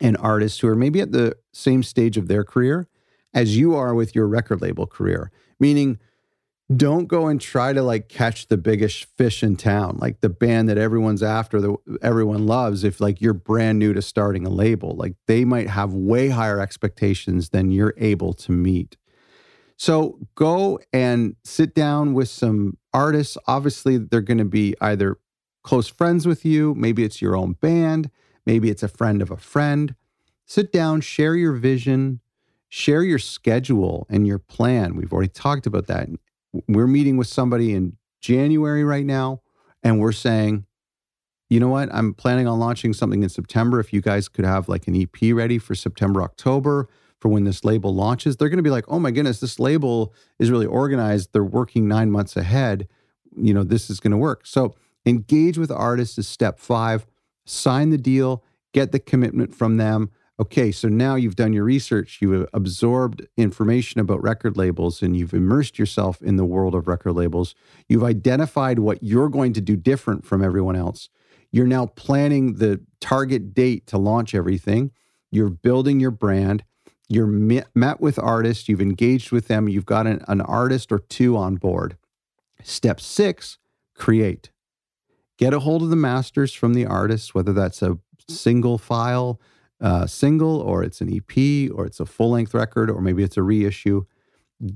and 0.00 0.16
artists 0.18 0.60
who 0.60 0.68
are 0.68 0.76
maybe 0.76 1.00
at 1.00 1.12
the 1.12 1.36
same 1.52 1.82
stage 1.82 2.16
of 2.16 2.28
their 2.28 2.44
career 2.44 2.88
as 3.34 3.56
you 3.56 3.74
are 3.74 3.94
with 3.94 4.14
your 4.14 4.26
record 4.26 4.60
label 4.60 4.86
career, 4.86 5.30
meaning 5.60 5.98
don't 6.74 7.06
go 7.06 7.28
and 7.28 7.40
try 7.40 7.72
to 7.72 7.82
like 7.82 8.08
catch 8.08 8.48
the 8.48 8.58
biggest 8.58 9.06
fish 9.16 9.42
in 9.42 9.56
town, 9.56 9.96
like 10.00 10.20
the 10.20 10.28
band 10.28 10.68
that 10.68 10.76
everyone's 10.76 11.22
after, 11.22 11.60
that 11.62 11.76
everyone 12.02 12.46
loves. 12.46 12.84
If 12.84 13.00
like 13.00 13.22
you're 13.22 13.32
brand 13.32 13.78
new 13.78 13.94
to 13.94 14.02
starting 14.02 14.46
a 14.46 14.50
label, 14.50 14.94
like 14.94 15.14
they 15.26 15.46
might 15.46 15.70
have 15.70 15.94
way 15.94 16.28
higher 16.28 16.60
expectations 16.60 17.50
than 17.50 17.70
you're 17.70 17.94
able 17.96 18.34
to 18.34 18.52
meet. 18.52 18.98
So 19.76 20.18
go 20.34 20.78
and 20.92 21.36
sit 21.42 21.74
down 21.74 22.12
with 22.12 22.28
some 22.28 22.76
artists. 22.92 23.38
Obviously, 23.46 23.96
they're 23.96 24.20
going 24.20 24.38
to 24.38 24.44
be 24.44 24.74
either 24.80 25.18
close 25.62 25.88
friends 25.88 26.26
with 26.26 26.44
you, 26.44 26.74
maybe 26.74 27.02
it's 27.04 27.22
your 27.22 27.36
own 27.36 27.52
band, 27.52 28.10
maybe 28.44 28.68
it's 28.68 28.82
a 28.82 28.88
friend 28.88 29.22
of 29.22 29.30
a 29.30 29.36
friend. 29.36 29.94
Sit 30.44 30.72
down, 30.72 31.00
share 31.00 31.36
your 31.36 31.52
vision, 31.52 32.20
share 32.68 33.02
your 33.02 33.18
schedule 33.18 34.06
and 34.10 34.26
your 34.26 34.38
plan. 34.38 34.96
We've 34.96 35.12
already 35.12 35.28
talked 35.28 35.66
about 35.66 35.86
that 35.86 36.08
we're 36.66 36.86
meeting 36.86 37.16
with 37.16 37.26
somebody 37.26 37.74
in 37.74 37.96
January 38.20 38.84
right 38.84 39.06
now, 39.06 39.42
and 39.82 40.00
we're 40.00 40.12
saying, 40.12 40.64
you 41.48 41.60
know 41.60 41.68
what? 41.68 41.88
I'm 41.92 42.14
planning 42.14 42.46
on 42.46 42.58
launching 42.58 42.92
something 42.92 43.22
in 43.22 43.28
September. 43.28 43.80
If 43.80 43.92
you 43.92 44.00
guys 44.00 44.28
could 44.28 44.44
have 44.44 44.68
like 44.68 44.86
an 44.86 45.00
EP 45.00 45.34
ready 45.34 45.58
for 45.58 45.74
September, 45.74 46.22
October, 46.22 46.88
for 47.20 47.28
when 47.28 47.44
this 47.44 47.64
label 47.64 47.94
launches, 47.94 48.36
they're 48.36 48.48
going 48.48 48.58
to 48.58 48.62
be 48.62 48.70
like, 48.70 48.84
oh 48.88 48.98
my 48.98 49.10
goodness, 49.10 49.40
this 49.40 49.58
label 49.58 50.12
is 50.38 50.50
really 50.50 50.66
organized. 50.66 51.30
They're 51.32 51.42
working 51.42 51.88
nine 51.88 52.10
months 52.10 52.36
ahead. 52.36 52.86
You 53.36 53.54
know, 53.54 53.64
this 53.64 53.88
is 53.88 53.98
going 53.98 54.10
to 54.10 54.18
work. 54.18 54.46
So 54.46 54.74
engage 55.06 55.58
with 55.58 55.70
artists 55.70 56.18
is 56.18 56.28
step 56.28 56.58
five. 56.58 57.06
Sign 57.46 57.90
the 57.90 57.98
deal, 57.98 58.44
get 58.74 58.92
the 58.92 59.00
commitment 59.00 59.54
from 59.54 59.78
them 59.78 60.10
okay, 60.40 60.70
so 60.70 60.88
now 60.88 61.16
you've 61.16 61.36
done 61.36 61.52
your 61.52 61.64
research, 61.64 62.18
you've 62.20 62.48
absorbed 62.52 63.26
information 63.36 64.00
about 64.00 64.22
record 64.22 64.56
labels, 64.56 65.02
and 65.02 65.16
you've 65.16 65.34
immersed 65.34 65.78
yourself 65.78 66.22
in 66.22 66.36
the 66.36 66.44
world 66.44 66.74
of 66.74 66.86
record 66.86 67.12
labels. 67.12 67.54
You've 67.88 68.04
identified 68.04 68.78
what 68.78 69.02
you're 69.02 69.28
going 69.28 69.52
to 69.54 69.60
do 69.60 69.76
different 69.76 70.24
from 70.24 70.42
everyone 70.42 70.76
else. 70.76 71.08
You're 71.50 71.66
now 71.66 71.86
planning 71.86 72.54
the 72.54 72.80
target 73.00 73.54
date 73.54 73.86
to 73.88 73.98
launch 73.98 74.34
everything. 74.34 74.92
You're 75.30 75.50
building 75.50 75.98
your 75.98 76.10
brand. 76.10 76.64
You're 77.08 77.26
met 77.26 78.00
with 78.00 78.18
artists. 78.18 78.68
You've 78.68 78.82
engaged 78.82 79.32
with 79.32 79.48
them. 79.48 79.68
You've 79.68 79.86
got 79.86 80.06
an, 80.06 80.22
an 80.28 80.42
artist 80.42 80.92
or 80.92 80.98
two 80.98 81.36
on 81.36 81.56
board. 81.56 81.96
Step 82.62 83.00
six 83.00 83.58
create. 83.94 84.50
Get 85.38 85.54
a 85.54 85.60
hold 85.60 85.82
of 85.82 85.90
the 85.90 85.96
masters 85.96 86.52
from 86.52 86.74
the 86.74 86.84
artists, 86.84 87.34
whether 87.34 87.52
that's 87.52 87.80
a 87.82 87.98
single 88.28 88.76
file, 88.76 89.40
uh, 89.80 90.06
single 90.06 90.60
or 90.60 90.82
it's 90.82 91.00
an 91.00 91.12
EP 91.12 91.70
or 91.74 91.86
it's 91.86 92.00
a 92.00 92.06
full 92.06 92.30
length 92.30 92.54
record 92.54 92.90
or 92.90 93.00
maybe 93.00 93.22
it's 93.22 93.36
a 93.36 93.42
reissue. 93.42 94.04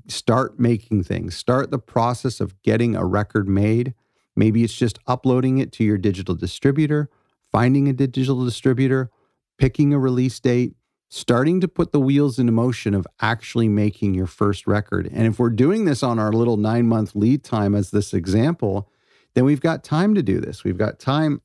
Start 0.07 0.61
making 0.61 1.03
things, 1.05 1.37
start 1.37 1.71
the 1.71 1.79
process 1.79 2.41
of 2.41 2.61
getting 2.63 2.95
a 2.95 3.05
record 3.05 3.49
made. 3.49 3.95
Maybe 4.37 4.65
it's 4.65 4.75
just 4.75 4.99
uploading 5.07 5.59
it 5.59 5.73
to 5.73 5.85
your 5.85 5.99
digital 5.99 6.35
distributor, 6.35 7.11
finding 7.51 7.89
a 7.89 7.93
digital 7.93 8.45
distributor, 8.45 9.11
picking 9.59 9.93
a 9.93 9.99
release 9.99 10.39
date, 10.41 10.75
starting 11.09 11.61
to 11.61 11.69
put 11.69 11.93
the 11.93 12.01
wheels 12.01 12.39
into 12.39 12.53
motion 12.53 12.95
of 12.95 13.07
actually 13.21 13.69
making 13.69 14.15
your 14.15 14.27
first 14.27 14.67
record. 14.67 15.07
And 15.13 15.27
if 15.27 15.39
we're 15.39 15.51
doing 15.51 15.85
this 15.85 16.03
on 16.03 16.19
our 16.19 16.33
little 16.33 16.57
nine 16.57 16.87
month 16.87 17.15
lead 17.15 17.45
time 17.45 17.75
as 17.75 17.91
this 17.91 18.15
example, 18.15 18.89
then 19.35 19.45
we've 19.45 19.61
got 19.61 19.85
time 19.85 20.15
to 20.15 20.23
do 20.23 20.41
this. 20.41 20.65
We've 20.65 20.79
got 20.79 20.99
time 20.99 21.43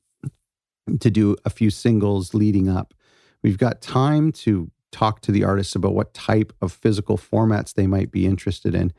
to 1.00 1.10
do 1.10 1.36
a 1.44 1.50
few 1.50 1.70
singles 1.70 2.32
leading 2.32 2.68
up. 2.68 2.94
We've 3.42 3.58
got 3.58 3.80
time 3.80 4.32
to 4.32 4.70
talk 4.90 5.20
to 5.22 5.32
the 5.32 5.44
artists 5.44 5.74
about 5.74 5.94
what 5.94 6.14
type 6.14 6.52
of 6.60 6.72
physical 6.72 7.16
formats 7.16 7.74
they 7.74 7.86
might 7.86 8.10
be 8.10 8.26
interested 8.26 8.74
in. 8.74 8.92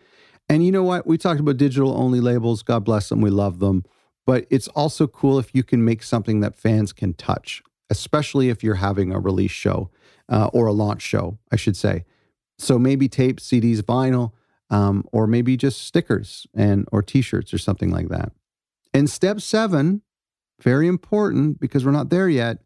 And 0.48 0.66
you 0.66 0.72
know 0.72 0.84
what? 0.84 1.06
We 1.06 1.18
talked 1.18 1.40
about 1.40 1.58
digital 1.58 1.96
only 1.96 2.20
labels. 2.20 2.64
God 2.64 2.84
bless 2.84 3.10
them. 3.10 3.22
We 3.22 3.30
love 3.30 3.60
them. 3.60 3.84
But 4.26 4.46
it's 4.50 4.68
also 4.70 5.08
cool 5.08 5.40
if 5.40 5.54
you 5.54 5.64
can 5.64 5.84
make 5.84 6.04
something 6.04 6.40
that 6.42 6.56
fans 6.56 6.94
can 6.94 7.14
touch, 7.14 7.62
especially 7.90 8.50
if 8.50 8.64
you're 8.64 8.76
having 8.76 9.12
a 9.12 9.20
release 9.20 9.52
show 9.52 9.90
uh, 10.28 10.50
or 10.54 10.68
a 10.68 10.74
launch 10.74 11.02
show, 11.02 11.38
I 11.52 11.56
should 11.56 11.76
say. 11.76 12.06
So 12.58 12.78
maybe 12.78 13.08
tape, 13.08 13.40
CDs, 13.40 13.80
vinyl, 13.80 14.34
um, 14.70 15.06
or 15.12 15.26
maybe 15.26 15.58
just 15.58 15.84
stickers 15.84 16.46
and 16.54 16.88
or 16.92 17.02
T-shirts 17.02 17.54
or 17.54 17.58
something 17.58 17.90
like 17.90 18.10
that. 18.10 18.32
And 18.94 19.10
step 19.10 19.42
seven, 19.42 20.02
very 20.62 20.88
important 20.88 21.60
because 21.60 21.86
we're 21.86 21.92
not 21.92 22.10
there 22.10 22.30
yet. 22.30 22.60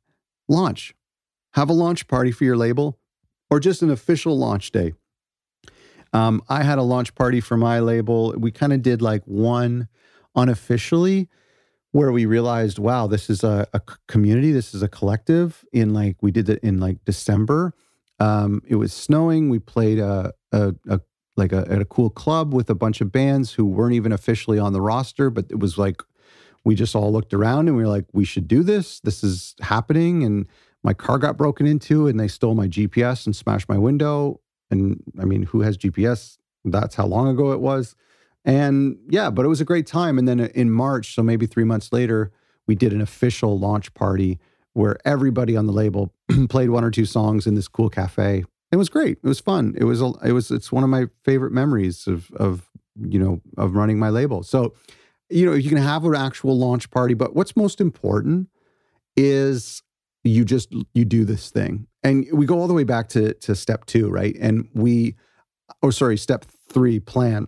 Launch 0.49 0.93
have 1.53 1.69
a 1.69 1.73
launch 1.73 2.07
party 2.07 2.31
for 2.31 2.43
your 2.43 2.57
label 2.57 2.99
or 3.49 3.59
just 3.59 3.81
an 3.81 3.89
official 3.89 4.37
launch 4.37 4.71
day. 4.71 4.93
Um, 6.11 6.43
I 6.49 6.63
had 6.63 6.77
a 6.77 6.83
launch 6.83 7.15
party 7.15 7.39
for 7.39 7.57
my 7.57 7.79
label. 7.79 8.33
We 8.37 8.51
kind 8.51 8.73
of 8.73 8.81
did 8.81 9.01
like 9.01 9.23
one 9.25 9.87
unofficially 10.35 11.29
where 11.91 12.11
we 12.11 12.25
realized, 12.25 12.79
wow, 12.79 13.07
this 13.07 13.29
is 13.29 13.43
a, 13.43 13.67
a, 13.73 13.81
community, 14.07 14.51
this 14.51 14.73
is 14.73 14.81
a 14.81 14.87
collective. 14.87 15.63
In 15.71 15.93
like, 15.93 16.17
we 16.21 16.31
did 16.31 16.49
it 16.49 16.59
in 16.63 16.79
like 16.79 17.03
December. 17.05 17.73
Um, 18.19 18.61
it 18.67 18.75
was 18.75 18.93
snowing. 18.93 19.49
We 19.49 19.59
played 19.59 19.99
a, 19.99 20.33
a, 20.51 20.73
a 20.87 21.01
like 21.35 21.51
a, 21.51 21.65
at 21.69 21.81
a 21.81 21.85
cool 21.85 22.09
club 22.09 22.53
with 22.53 22.69
a 22.69 22.75
bunch 22.75 23.01
of 23.01 23.11
bands 23.11 23.53
who 23.53 23.65
weren't 23.65 23.95
even 23.95 24.11
officially 24.11 24.59
on 24.59 24.73
the 24.73 24.81
roster, 24.81 25.29
but 25.29 25.45
it 25.49 25.59
was 25.59 25.77
like 25.77 26.01
we 26.63 26.75
just 26.75 26.95
all 26.95 27.11
looked 27.11 27.33
around 27.33 27.67
and 27.67 27.75
we 27.75 27.83
were 27.83 27.89
like, 27.89 28.05
we 28.13 28.25
should 28.25 28.47
do 28.47 28.63
this. 28.63 28.99
This 28.99 29.23
is 29.23 29.55
happening, 29.61 30.23
and 30.23 30.47
my 30.83 30.93
car 30.93 31.17
got 31.17 31.37
broken 31.37 31.65
into 31.65 32.07
and 32.07 32.19
they 32.19 32.27
stole 32.27 32.55
my 32.55 32.67
GPS 32.67 33.25
and 33.25 33.35
smashed 33.35 33.69
my 33.69 33.77
window. 33.77 34.39
And 34.69 35.01
I 35.19 35.25
mean, 35.25 35.43
who 35.43 35.61
has 35.61 35.77
GPS? 35.77 36.37
That's 36.65 36.95
how 36.95 37.05
long 37.05 37.27
ago 37.27 37.51
it 37.51 37.59
was. 37.59 37.95
And 38.45 38.97
yeah, 39.09 39.29
but 39.29 39.45
it 39.45 39.49
was 39.49 39.61
a 39.61 39.65
great 39.65 39.87
time. 39.87 40.17
And 40.17 40.27
then 40.27 40.39
in 40.39 40.71
March, 40.71 41.15
so 41.15 41.23
maybe 41.23 41.45
three 41.45 41.63
months 41.63 41.93
later, 41.93 42.31
we 42.67 42.75
did 42.75 42.93
an 42.93 43.01
official 43.01 43.57
launch 43.57 43.93
party 43.93 44.39
where 44.73 44.97
everybody 45.05 45.55
on 45.55 45.67
the 45.67 45.73
label 45.73 46.13
played 46.49 46.69
one 46.69 46.83
or 46.83 46.91
two 46.91 47.05
songs 47.05 47.47
in 47.47 47.55
this 47.55 47.67
cool 47.67 47.89
cafe. 47.89 48.43
It 48.71 48.77
was 48.77 48.89
great. 48.89 49.19
It 49.23 49.27
was 49.27 49.39
fun. 49.39 49.75
It 49.77 49.83
was 49.83 50.01
a, 50.01 50.11
it 50.25 50.31
was 50.31 50.49
it's 50.49 50.71
one 50.71 50.83
of 50.83 50.89
my 50.89 51.05
favorite 51.23 51.51
memories 51.51 52.07
of 52.07 52.31
of 52.31 52.69
you 52.99 53.19
know, 53.19 53.41
of 53.57 53.75
running 53.75 53.99
my 53.99 54.09
label. 54.09 54.43
So, 54.43 54.73
you 55.29 55.45
know, 55.45 55.53
you 55.53 55.69
can 55.69 55.77
have 55.77 56.05
an 56.05 56.15
actual 56.15 56.57
launch 56.57 56.89
party, 56.91 57.13
but 57.13 57.35
what's 57.35 57.55
most 57.55 57.81
important 57.81 58.49
is 59.15 59.81
you 60.23 60.45
just 60.45 60.73
you 60.93 61.05
do 61.05 61.25
this 61.25 61.49
thing. 61.49 61.87
And 62.03 62.25
we 62.31 62.45
go 62.45 62.59
all 62.59 62.67
the 62.67 62.73
way 62.73 62.83
back 62.83 63.09
to 63.09 63.33
to 63.33 63.55
step 63.55 63.85
2, 63.85 64.09
right? 64.09 64.35
And 64.39 64.67
we 64.73 65.15
or 65.81 65.91
sorry, 65.91 66.17
step 66.17 66.45
3 66.69 66.99
plan 66.99 67.47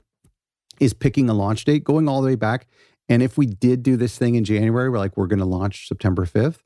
is 0.79 0.93
picking 0.93 1.29
a 1.29 1.33
launch 1.33 1.65
date, 1.65 1.83
going 1.83 2.07
all 2.07 2.21
the 2.21 2.27
way 2.27 2.35
back. 2.35 2.67
And 3.07 3.21
if 3.21 3.38
we 3.38 3.45
did 3.45 3.83
do 3.83 3.97
this 3.97 4.17
thing 4.17 4.35
in 4.35 4.43
January, 4.43 4.89
we're 4.89 4.97
like 4.97 5.15
we're 5.15 5.27
going 5.27 5.39
to 5.39 5.45
launch 5.45 5.88
September 5.88 6.25
5th, 6.25 6.57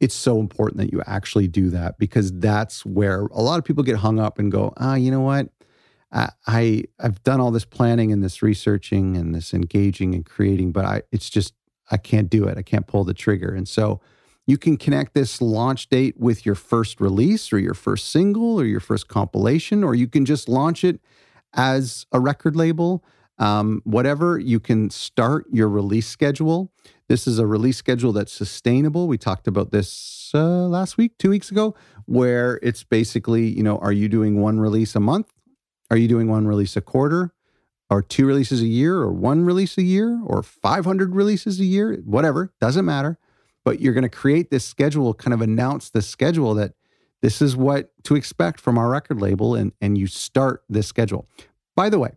it's 0.00 0.14
so 0.14 0.40
important 0.40 0.78
that 0.78 0.92
you 0.92 1.02
actually 1.06 1.46
do 1.48 1.70
that 1.70 1.98
because 1.98 2.32
that's 2.32 2.84
where 2.84 3.26
a 3.26 3.42
lot 3.42 3.58
of 3.58 3.64
people 3.64 3.84
get 3.84 3.96
hung 3.96 4.18
up 4.18 4.38
and 4.38 4.50
go, 4.50 4.72
"Ah, 4.78 4.96
you 4.96 5.10
know 5.10 5.20
what? 5.20 5.48
I, 6.12 6.84
I've 7.00 7.22
done 7.22 7.40
all 7.40 7.50
this 7.50 7.64
planning 7.64 8.12
and 8.12 8.22
this 8.22 8.42
researching 8.42 9.16
and 9.16 9.34
this 9.34 9.54
engaging 9.54 10.14
and 10.14 10.26
creating, 10.26 10.72
but 10.72 10.84
I 10.84 11.02
it's 11.10 11.30
just 11.30 11.54
I 11.90 11.96
can't 11.96 12.28
do 12.28 12.44
it. 12.44 12.58
I 12.58 12.62
can't 12.62 12.86
pull 12.86 13.04
the 13.04 13.14
trigger. 13.14 13.54
And 13.54 13.68
so 13.68 14.00
you 14.46 14.58
can 14.58 14.76
connect 14.76 15.14
this 15.14 15.40
launch 15.40 15.88
date 15.88 16.18
with 16.18 16.44
your 16.44 16.54
first 16.54 17.00
release 17.00 17.52
or 17.52 17.58
your 17.58 17.74
first 17.74 18.10
single 18.10 18.60
or 18.60 18.64
your 18.64 18.80
first 18.80 19.08
compilation, 19.08 19.84
or 19.84 19.94
you 19.94 20.08
can 20.08 20.24
just 20.24 20.48
launch 20.48 20.84
it 20.84 21.00
as 21.54 22.06
a 22.12 22.18
record 22.18 22.56
label. 22.56 23.04
Um, 23.38 23.82
whatever, 23.84 24.38
you 24.38 24.60
can 24.60 24.90
start 24.90 25.46
your 25.52 25.68
release 25.68 26.06
schedule. 26.06 26.72
This 27.08 27.26
is 27.26 27.38
a 27.38 27.46
release 27.46 27.76
schedule 27.76 28.12
that's 28.12 28.32
sustainable. 28.32 29.06
We 29.06 29.18
talked 29.18 29.46
about 29.46 29.70
this 29.70 30.30
uh, 30.34 30.66
last 30.66 30.96
week, 30.96 31.18
two 31.18 31.30
weeks 31.30 31.50
ago, 31.50 31.74
where 32.06 32.58
it's 32.62 32.84
basically, 32.84 33.46
you 33.46 33.62
know, 33.62 33.78
are 33.78 33.92
you 33.92 34.08
doing 34.08 34.40
one 34.40 34.60
release 34.60 34.94
a 34.94 35.00
month? 35.00 35.32
Are 35.90 35.96
you 35.96 36.08
doing 36.08 36.28
one 36.28 36.46
release 36.46 36.76
a 36.76 36.80
quarter 36.80 37.32
or 37.90 38.02
two 38.02 38.26
releases 38.26 38.62
a 38.62 38.66
year 38.66 38.96
or 38.96 39.12
one 39.12 39.44
release 39.44 39.76
a 39.76 39.82
year 39.82 40.20
or 40.24 40.42
500 40.42 41.14
releases 41.14 41.60
a 41.60 41.64
year? 41.64 41.96
Whatever, 42.04 42.52
doesn't 42.60 42.84
matter. 42.84 43.18
But 43.64 43.80
you're 43.80 43.94
going 43.94 44.02
to 44.02 44.08
create 44.08 44.50
this 44.50 44.64
schedule, 44.64 45.14
kind 45.14 45.34
of 45.34 45.40
announce 45.40 45.90
the 45.90 46.02
schedule 46.02 46.54
that 46.54 46.72
this 47.20 47.40
is 47.40 47.56
what 47.56 47.92
to 48.04 48.16
expect 48.16 48.60
from 48.60 48.76
our 48.76 48.90
record 48.90 49.20
label, 49.20 49.54
and, 49.54 49.72
and 49.80 49.96
you 49.96 50.08
start 50.08 50.64
this 50.68 50.88
schedule. 50.88 51.28
By 51.76 51.88
the 51.88 51.98
way, 51.98 52.12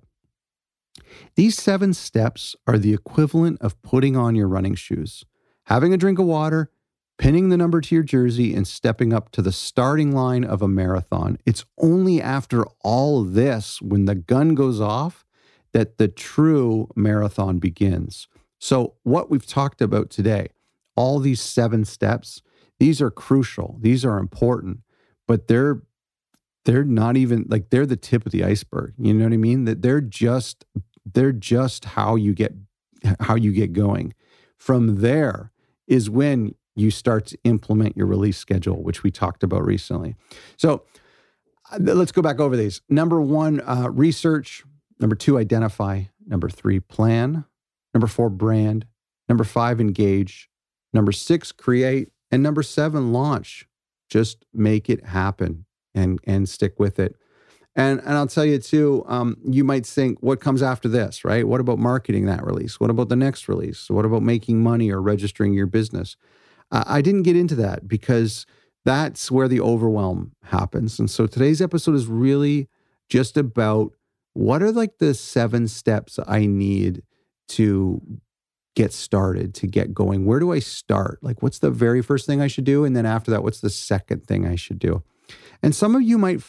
these 1.36 1.58
seven 1.58 1.94
steps 1.94 2.56
are 2.68 2.78
the 2.78 2.94
equivalent 2.94 3.62
of 3.62 3.80
putting 3.84 4.18
on 4.18 4.36
your 4.36 4.48
running 4.48 4.76
shoes, 4.76 5.24
having 5.66 5.94
a 5.94 5.98
drink 5.98 6.18
of 6.18 6.26
water, 6.26 6.72
pinning 7.18 7.50
the 7.50 7.58
number 7.58 7.82
to 7.82 7.96
your 7.96 8.04
jersey 8.04 8.54
and 8.54 8.68
stepping 8.68 9.14
up 9.14 9.32
to 9.32 9.42
the 9.42 9.52
starting 9.52 10.12
line 10.12 10.44
of 10.44 10.62
a 10.62 10.68
marathon. 10.68 11.38
It's 11.46 11.66
only 11.78 12.22
after 12.22 12.66
all 12.82 13.24
this, 13.24 13.82
when 13.82 14.06
the 14.06 14.16
gun 14.16 14.56
goes 14.56 14.82
off, 14.82 15.26
that 15.72 15.98
the 15.98 16.08
true 16.08 16.90
marathon 16.96 17.60
begins. 17.60 18.28
So, 18.60 18.96
what 19.04 19.30
we've 19.30 19.46
talked 19.46 19.82
about 19.82 20.10
today, 20.10 20.48
all 20.96 21.20
these 21.20 21.42
seven 21.42 21.86
steps, 21.86 22.42
these 22.80 23.02
are 23.02 23.12
crucial. 23.12 23.78
These 23.82 24.06
are 24.06 24.18
important, 24.18 24.80
but 25.28 25.48
they're 25.48 25.82
they're 26.66 26.84
not 26.84 27.16
even 27.16 27.46
like 27.48 27.70
they're 27.70 27.86
the 27.86 27.96
tip 27.96 28.26
of 28.26 28.32
the 28.32 28.44
iceberg. 28.44 28.94
You 28.98 29.14
know 29.14 29.26
what 29.26 29.34
I 29.34 29.38
mean? 29.38 29.66
That 29.66 29.82
they're 29.82 30.02
just 30.02 30.66
they're 31.06 31.32
just 31.32 31.86
how 31.86 32.16
you 32.16 32.34
get 32.34 32.54
how 33.20 33.36
you 33.36 33.52
get 33.52 33.74
going. 33.74 34.14
From 34.58 35.02
there 35.02 35.52
is 35.88 36.10
when 36.10 36.56
you 36.76 36.92
start 36.92 37.26
to 37.28 37.38
implement 37.44 37.96
your 37.96 38.08
release 38.08 38.38
schedule, 38.38 38.84
which 38.84 39.04
we 39.04 39.12
talked 39.12 39.44
about 39.44 39.64
recently. 39.64 40.16
So 40.58 40.84
uh, 41.72 41.78
let's 41.80 42.12
go 42.12 42.22
back 42.22 42.40
over 42.40 42.58
these. 42.58 42.82
Number 42.90 43.22
one, 43.22 43.62
uh, 43.62 43.90
research. 43.92 44.64
Number 45.00 45.16
two, 45.16 45.38
identify. 45.38 46.04
Number 46.26 46.50
three, 46.50 46.80
plan. 46.80 47.46
Number 47.94 48.08
four, 48.08 48.30
brand. 48.30 48.86
Number 49.30 49.44
five, 49.44 49.80
engage. 49.80 50.50
Number 50.96 51.12
six, 51.12 51.52
create. 51.52 52.10
And 52.32 52.42
number 52.42 52.64
seven, 52.64 53.12
launch. 53.12 53.68
Just 54.10 54.46
make 54.54 54.90
it 54.90 55.06
happen 55.06 55.66
and 55.94 56.20
and 56.24 56.48
stick 56.48 56.80
with 56.80 57.00
it. 57.00 57.18
And 57.76 58.00
and 58.00 58.12
I'll 58.12 58.28
tell 58.28 58.46
you 58.46 58.60
too, 58.60 59.04
um, 59.08 59.36
you 59.44 59.66
might 59.66 59.86
think, 59.86 60.20
what 60.22 60.40
comes 60.40 60.64
after 60.64 60.88
this, 60.88 61.26
right? 61.26 61.46
What 61.46 61.60
about 61.60 61.80
marketing 61.80 62.26
that 62.28 62.46
release? 62.46 62.80
What 62.80 62.90
about 62.90 63.10
the 63.10 63.18
next 63.18 63.50
release? 63.50 63.90
What 63.90 64.06
about 64.06 64.24
making 64.24 64.64
money 64.64 64.90
or 64.90 65.02
registering 65.02 65.54
your 65.54 65.68
business? 65.68 66.16
I 66.72 67.02
didn't 67.02 67.24
get 67.24 67.36
into 67.36 67.56
that 67.56 67.88
because 67.88 68.46
that's 68.86 69.30
where 69.30 69.48
the 69.48 69.60
overwhelm 69.60 70.32
happens. 70.44 70.98
And 70.98 71.12
so 71.12 71.28
today's 71.28 71.62
episode 71.62 71.96
is 71.96 72.08
really 72.08 72.70
just 73.10 73.38
about 73.38 73.92
what 74.34 74.64
are 74.64 74.72
like 74.72 74.98
the 74.98 75.14
seven 75.14 75.68
steps 75.68 76.20
I 76.26 76.46
need 76.46 77.04
to 77.50 78.02
get 78.76 78.94
started, 78.94 79.54
to 79.56 79.68
get 79.68 79.94
going. 79.94 80.26
Where 80.26 80.40
do 80.40 80.52
I 80.52 80.60
start? 80.60 81.20
Like, 81.22 81.42
what's 81.42 81.60
the 81.60 81.72
very 81.72 82.02
first 82.02 82.26
thing 82.26 82.42
I 82.42 82.48
should 82.48 82.66
do? 82.66 82.84
And 82.84 82.96
then 82.96 83.06
after 83.06 83.32
that, 83.32 83.44
what's 83.44 83.62
the 83.62 83.70
second 83.70 84.28
thing 84.28 84.46
I 84.46 84.56
should 84.56 84.80
do? 84.80 85.04
And 85.64 85.74
some 85.74 85.96
of 85.96 86.02
you 86.02 86.18
might 86.18 86.42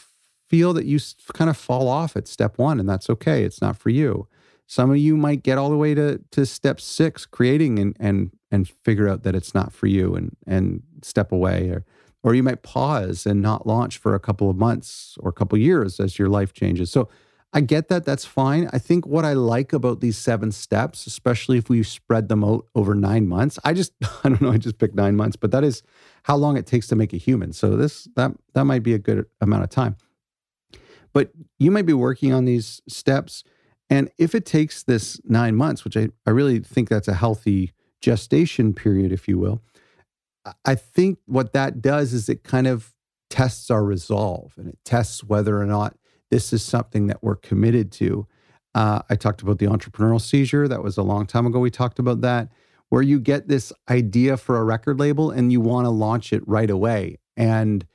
feel 0.49 0.73
that 0.73 0.85
you 0.85 0.99
kind 1.33 1.49
of 1.49 1.57
fall 1.57 1.87
off 1.87 2.15
at 2.15 2.27
step 2.27 2.57
one, 2.57 2.79
and 2.79 2.87
that's 2.87 3.09
okay. 3.09 3.43
It's 3.43 3.61
not 3.61 3.77
for 3.77 3.89
you. 3.89 4.27
Some 4.67 4.91
of 4.91 4.97
you 4.97 5.15
might 5.15 5.43
get 5.43 5.57
all 5.57 5.69
the 5.69 5.77
way 5.77 5.93
to, 5.93 6.21
to 6.31 6.45
step 6.45 6.81
six, 6.81 7.25
creating 7.25 7.79
and, 7.79 7.95
and 7.99 8.31
and 8.51 8.69
figure 8.69 9.09
out 9.09 9.23
that 9.23 9.35
it's 9.35 9.53
not 9.53 9.73
for 9.73 9.87
you 9.87 10.15
and 10.15 10.35
and 10.45 10.83
step 11.01 11.31
away 11.31 11.69
or 11.69 11.85
or 12.23 12.33
you 12.33 12.43
might 12.43 12.63
pause 12.63 13.25
and 13.25 13.41
not 13.41 13.67
launch 13.67 13.97
for 13.97 14.15
a 14.15 14.19
couple 14.19 14.49
of 14.49 14.57
months 14.57 15.15
or 15.19 15.29
a 15.29 15.33
couple 15.33 15.57
years 15.57 15.99
as 15.99 16.19
your 16.19 16.27
life 16.27 16.51
changes. 16.51 16.91
So 16.91 17.07
I 17.53 17.61
get 17.61 17.87
that 17.87 18.05
that's 18.05 18.25
fine. 18.25 18.69
I 18.73 18.77
think 18.77 19.07
what 19.07 19.25
I 19.25 19.33
like 19.33 19.71
about 19.71 20.01
these 20.01 20.17
seven 20.17 20.51
steps, 20.51 21.07
especially 21.07 21.57
if 21.57 21.69
we 21.69 21.81
spread 21.83 22.27
them 22.27 22.43
out 22.43 22.65
over 22.75 22.93
9 22.93 23.27
months. 23.27 23.57
I 23.63 23.73
just 23.73 23.93
I 24.23 24.29
don't 24.29 24.41
know, 24.41 24.51
I 24.51 24.57
just 24.57 24.77
picked 24.77 24.95
9 24.95 25.15
months, 25.15 25.35
but 25.35 25.51
that 25.51 25.63
is 25.63 25.81
how 26.23 26.35
long 26.35 26.57
it 26.57 26.65
takes 26.65 26.87
to 26.87 26.95
make 26.95 27.13
a 27.13 27.17
human. 27.17 27.53
So 27.53 27.75
this 27.75 28.07
that 28.15 28.31
that 28.53 28.65
might 28.65 28.83
be 28.83 28.93
a 28.93 28.99
good 28.99 29.25
amount 29.41 29.63
of 29.63 29.69
time. 29.69 29.95
But 31.13 31.31
you 31.57 31.71
might 31.71 31.85
be 31.85 31.93
working 31.93 32.33
on 32.33 32.45
these 32.45 32.81
steps 32.87 33.43
and 33.89 34.11
if 34.17 34.35
it 34.35 34.45
takes 34.45 34.83
this 34.83 35.19
9 35.23 35.55
months, 35.55 35.83
which 35.83 35.95
I 35.95 36.09
I 36.25 36.31
really 36.31 36.59
think 36.59 36.89
that's 36.89 37.07
a 37.07 37.13
healthy 37.13 37.73
gestation 38.01 38.73
period, 38.73 39.11
if 39.11 39.27
you 39.27 39.39
will, 39.39 39.61
I 40.65 40.75
think 40.75 41.19
what 41.25 41.53
that 41.53 41.81
does 41.81 42.13
is 42.13 42.29
it 42.29 42.43
kind 42.43 42.67
of 42.67 42.93
tests 43.29 43.69
our 43.69 43.83
resolve 43.83 44.53
and 44.57 44.67
it 44.67 44.77
tests 44.85 45.23
whether 45.23 45.59
or 45.59 45.65
not 45.65 45.97
this 46.29 46.53
is 46.53 46.63
something 46.63 47.07
that 47.07 47.23
we're 47.23 47.35
committed 47.35 47.91
to. 47.93 48.27
Uh, 48.75 49.01
I 49.09 49.15
talked 49.15 49.41
about 49.41 49.59
the 49.59 49.65
entrepreneurial 49.65 50.21
seizure. 50.21 50.67
That 50.67 50.83
was 50.83 50.97
a 50.97 51.03
long 51.03 51.25
time 51.25 51.45
ago. 51.45 51.59
We 51.59 51.71
talked 51.71 51.99
about 51.99 52.21
that, 52.21 52.49
where 52.89 53.01
you 53.01 53.19
get 53.19 53.47
this 53.47 53.73
idea 53.89 54.37
for 54.37 54.57
a 54.57 54.63
record 54.63 54.99
label 54.99 55.31
and 55.31 55.51
you 55.51 55.61
want 55.61 55.85
to 55.85 55.89
launch 55.89 56.31
it 56.33 56.47
right 56.47 56.69
away. 56.69 57.17
And 57.35 57.85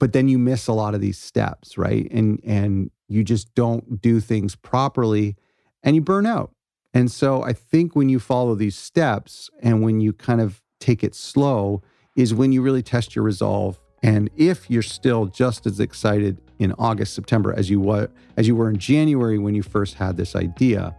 but 0.00 0.12
then 0.12 0.28
you 0.28 0.38
miss 0.38 0.66
a 0.66 0.72
lot 0.72 0.94
of 0.94 1.00
these 1.00 1.18
steps, 1.18 1.78
right? 1.78 2.10
And 2.10 2.40
and 2.44 2.90
you 3.08 3.22
just 3.24 3.54
don't 3.54 4.00
do 4.00 4.20
things 4.20 4.56
properly 4.56 5.36
and 5.82 5.94
you 5.94 6.02
burn 6.02 6.26
out. 6.26 6.52
And 6.92 7.10
so 7.10 7.42
I 7.42 7.52
think 7.52 7.94
when 7.96 8.08
you 8.08 8.20
follow 8.20 8.54
these 8.54 8.76
steps 8.76 9.50
and 9.62 9.82
when 9.82 10.00
you 10.00 10.12
kind 10.12 10.40
of 10.40 10.62
take 10.80 11.02
it 11.02 11.14
slow, 11.14 11.82
is 12.16 12.32
when 12.32 12.52
you 12.52 12.62
really 12.62 12.82
test 12.82 13.14
your 13.14 13.24
resolve. 13.24 13.80
And 14.02 14.30
if 14.36 14.70
you're 14.70 14.82
still 14.82 15.26
just 15.26 15.66
as 15.66 15.80
excited 15.80 16.40
in 16.58 16.72
August, 16.78 17.14
September 17.14 17.54
as 17.56 17.68
you 17.68 17.80
were 17.80 18.10
as 18.36 18.46
you 18.46 18.54
were 18.56 18.68
in 18.68 18.78
January 18.78 19.38
when 19.38 19.54
you 19.54 19.62
first 19.62 19.94
had 19.94 20.16
this 20.16 20.36
idea, 20.36 20.94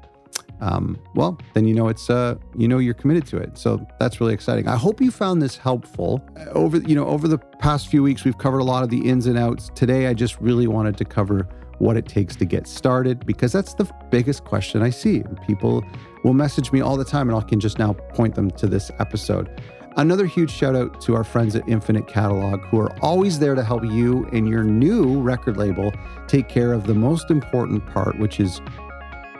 um, 0.61 0.97
well, 1.15 1.37
then 1.53 1.67
you 1.67 1.73
know 1.73 1.87
it's 1.87 2.09
uh, 2.09 2.35
you 2.57 2.67
know 2.67 2.77
you're 2.77 2.93
committed 2.93 3.25
to 3.27 3.37
it. 3.37 3.57
So 3.57 3.85
that's 3.99 4.19
really 4.21 4.33
exciting. 4.33 4.67
I 4.67 4.75
hope 4.75 5.01
you 5.01 5.11
found 5.11 5.41
this 5.41 5.57
helpful. 5.57 6.27
Over 6.51 6.77
you 6.77 6.95
know 6.95 7.07
over 7.07 7.27
the 7.27 7.37
past 7.37 7.87
few 7.87 8.03
weeks, 8.03 8.23
we've 8.23 8.37
covered 8.37 8.59
a 8.59 8.63
lot 8.63 8.83
of 8.83 8.89
the 8.89 9.07
ins 9.07 9.27
and 9.27 9.37
outs. 9.37 9.69
Today, 9.75 10.07
I 10.07 10.13
just 10.13 10.39
really 10.39 10.67
wanted 10.67 10.97
to 10.97 11.05
cover 11.05 11.47
what 11.79 11.97
it 11.97 12.07
takes 12.07 12.37
to 12.37 12.45
get 12.45 12.67
started 12.67 13.25
because 13.25 13.51
that's 13.51 13.73
the 13.73 13.83
biggest 14.09 14.45
question 14.45 14.81
I 14.81 14.89
see. 14.89 15.23
People 15.45 15.83
will 16.23 16.33
message 16.33 16.71
me 16.71 16.79
all 16.79 16.95
the 16.95 17.05
time, 17.05 17.29
and 17.29 17.37
I 17.37 17.41
can 17.41 17.59
just 17.59 17.77
now 17.77 17.93
point 17.93 18.35
them 18.35 18.49
to 18.51 18.67
this 18.67 18.91
episode. 18.99 19.61
Another 19.97 20.25
huge 20.25 20.51
shout 20.51 20.75
out 20.75 20.99
to 21.01 21.15
our 21.15 21.23
friends 21.23 21.55
at 21.55 21.67
Infinite 21.69 22.05
Catalog 22.05 22.65
who 22.65 22.79
are 22.79 22.91
always 23.01 23.39
there 23.39 23.55
to 23.55 23.63
help 23.63 23.85
you 23.85 24.25
and 24.33 24.45
your 24.45 24.63
new 24.63 25.21
record 25.21 25.55
label 25.55 25.93
take 26.27 26.49
care 26.49 26.73
of 26.73 26.85
the 26.85 26.93
most 26.93 27.31
important 27.31 27.85
part, 27.85 28.19
which 28.19 28.41
is 28.41 28.59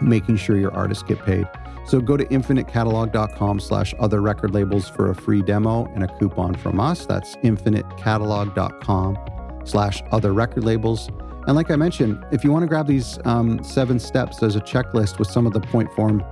making 0.01 0.37
sure 0.37 0.55
your 0.57 0.73
artists 0.73 1.03
get 1.03 1.19
paid. 1.25 1.45
So 1.85 1.99
go 1.99 2.15
to 2.15 2.23
infinitecatalog.com 2.25 3.59
slash 3.59 3.93
other 3.99 4.21
record 4.21 4.53
labels 4.53 4.87
for 4.87 5.09
a 5.11 5.15
free 5.15 5.41
demo 5.41 5.87
and 5.93 6.05
a 6.05 6.07
coupon 6.19 6.55
from 6.55 6.79
us. 6.79 7.05
That's 7.05 7.35
infinitecatalog.com 7.37 9.17
slash 9.65 10.01
other 10.11 10.31
record 10.31 10.63
labels. 10.63 11.09
And 11.47 11.55
like 11.55 11.69
I 11.69 11.75
mentioned, 11.75 12.25
if 12.31 12.45
you 12.45 12.53
want 12.53 12.63
to 12.63 12.67
grab 12.67 12.87
these 12.87 13.19
um, 13.25 13.61
seven 13.61 13.99
steps 13.99 14.41
as 14.41 14.55
a 14.55 14.61
checklist 14.61 15.19
with 15.19 15.27
some 15.27 15.45
of 15.45 15.51
the 15.51 15.59
point 15.59 15.91
form 15.93 16.23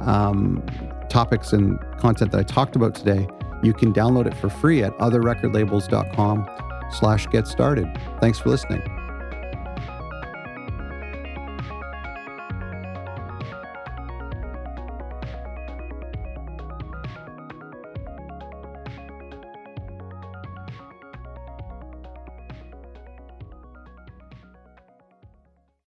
um, 0.00 0.66
topics 1.08 1.52
and 1.52 1.78
content 1.98 2.32
that 2.32 2.38
I 2.38 2.42
talked 2.42 2.74
about 2.74 2.96
today, 2.96 3.28
you 3.62 3.72
can 3.72 3.92
download 3.92 4.26
it 4.26 4.34
for 4.34 4.48
free 4.48 4.82
at 4.82 4.92
otherrecordlabels.com 4.98 6.48
slash 6.92 7.26
get 7.28 7.46
started. 7.46 7.86
Thanks 8.20 8.38
for 8.38 8.48
listening. 8.50 8.97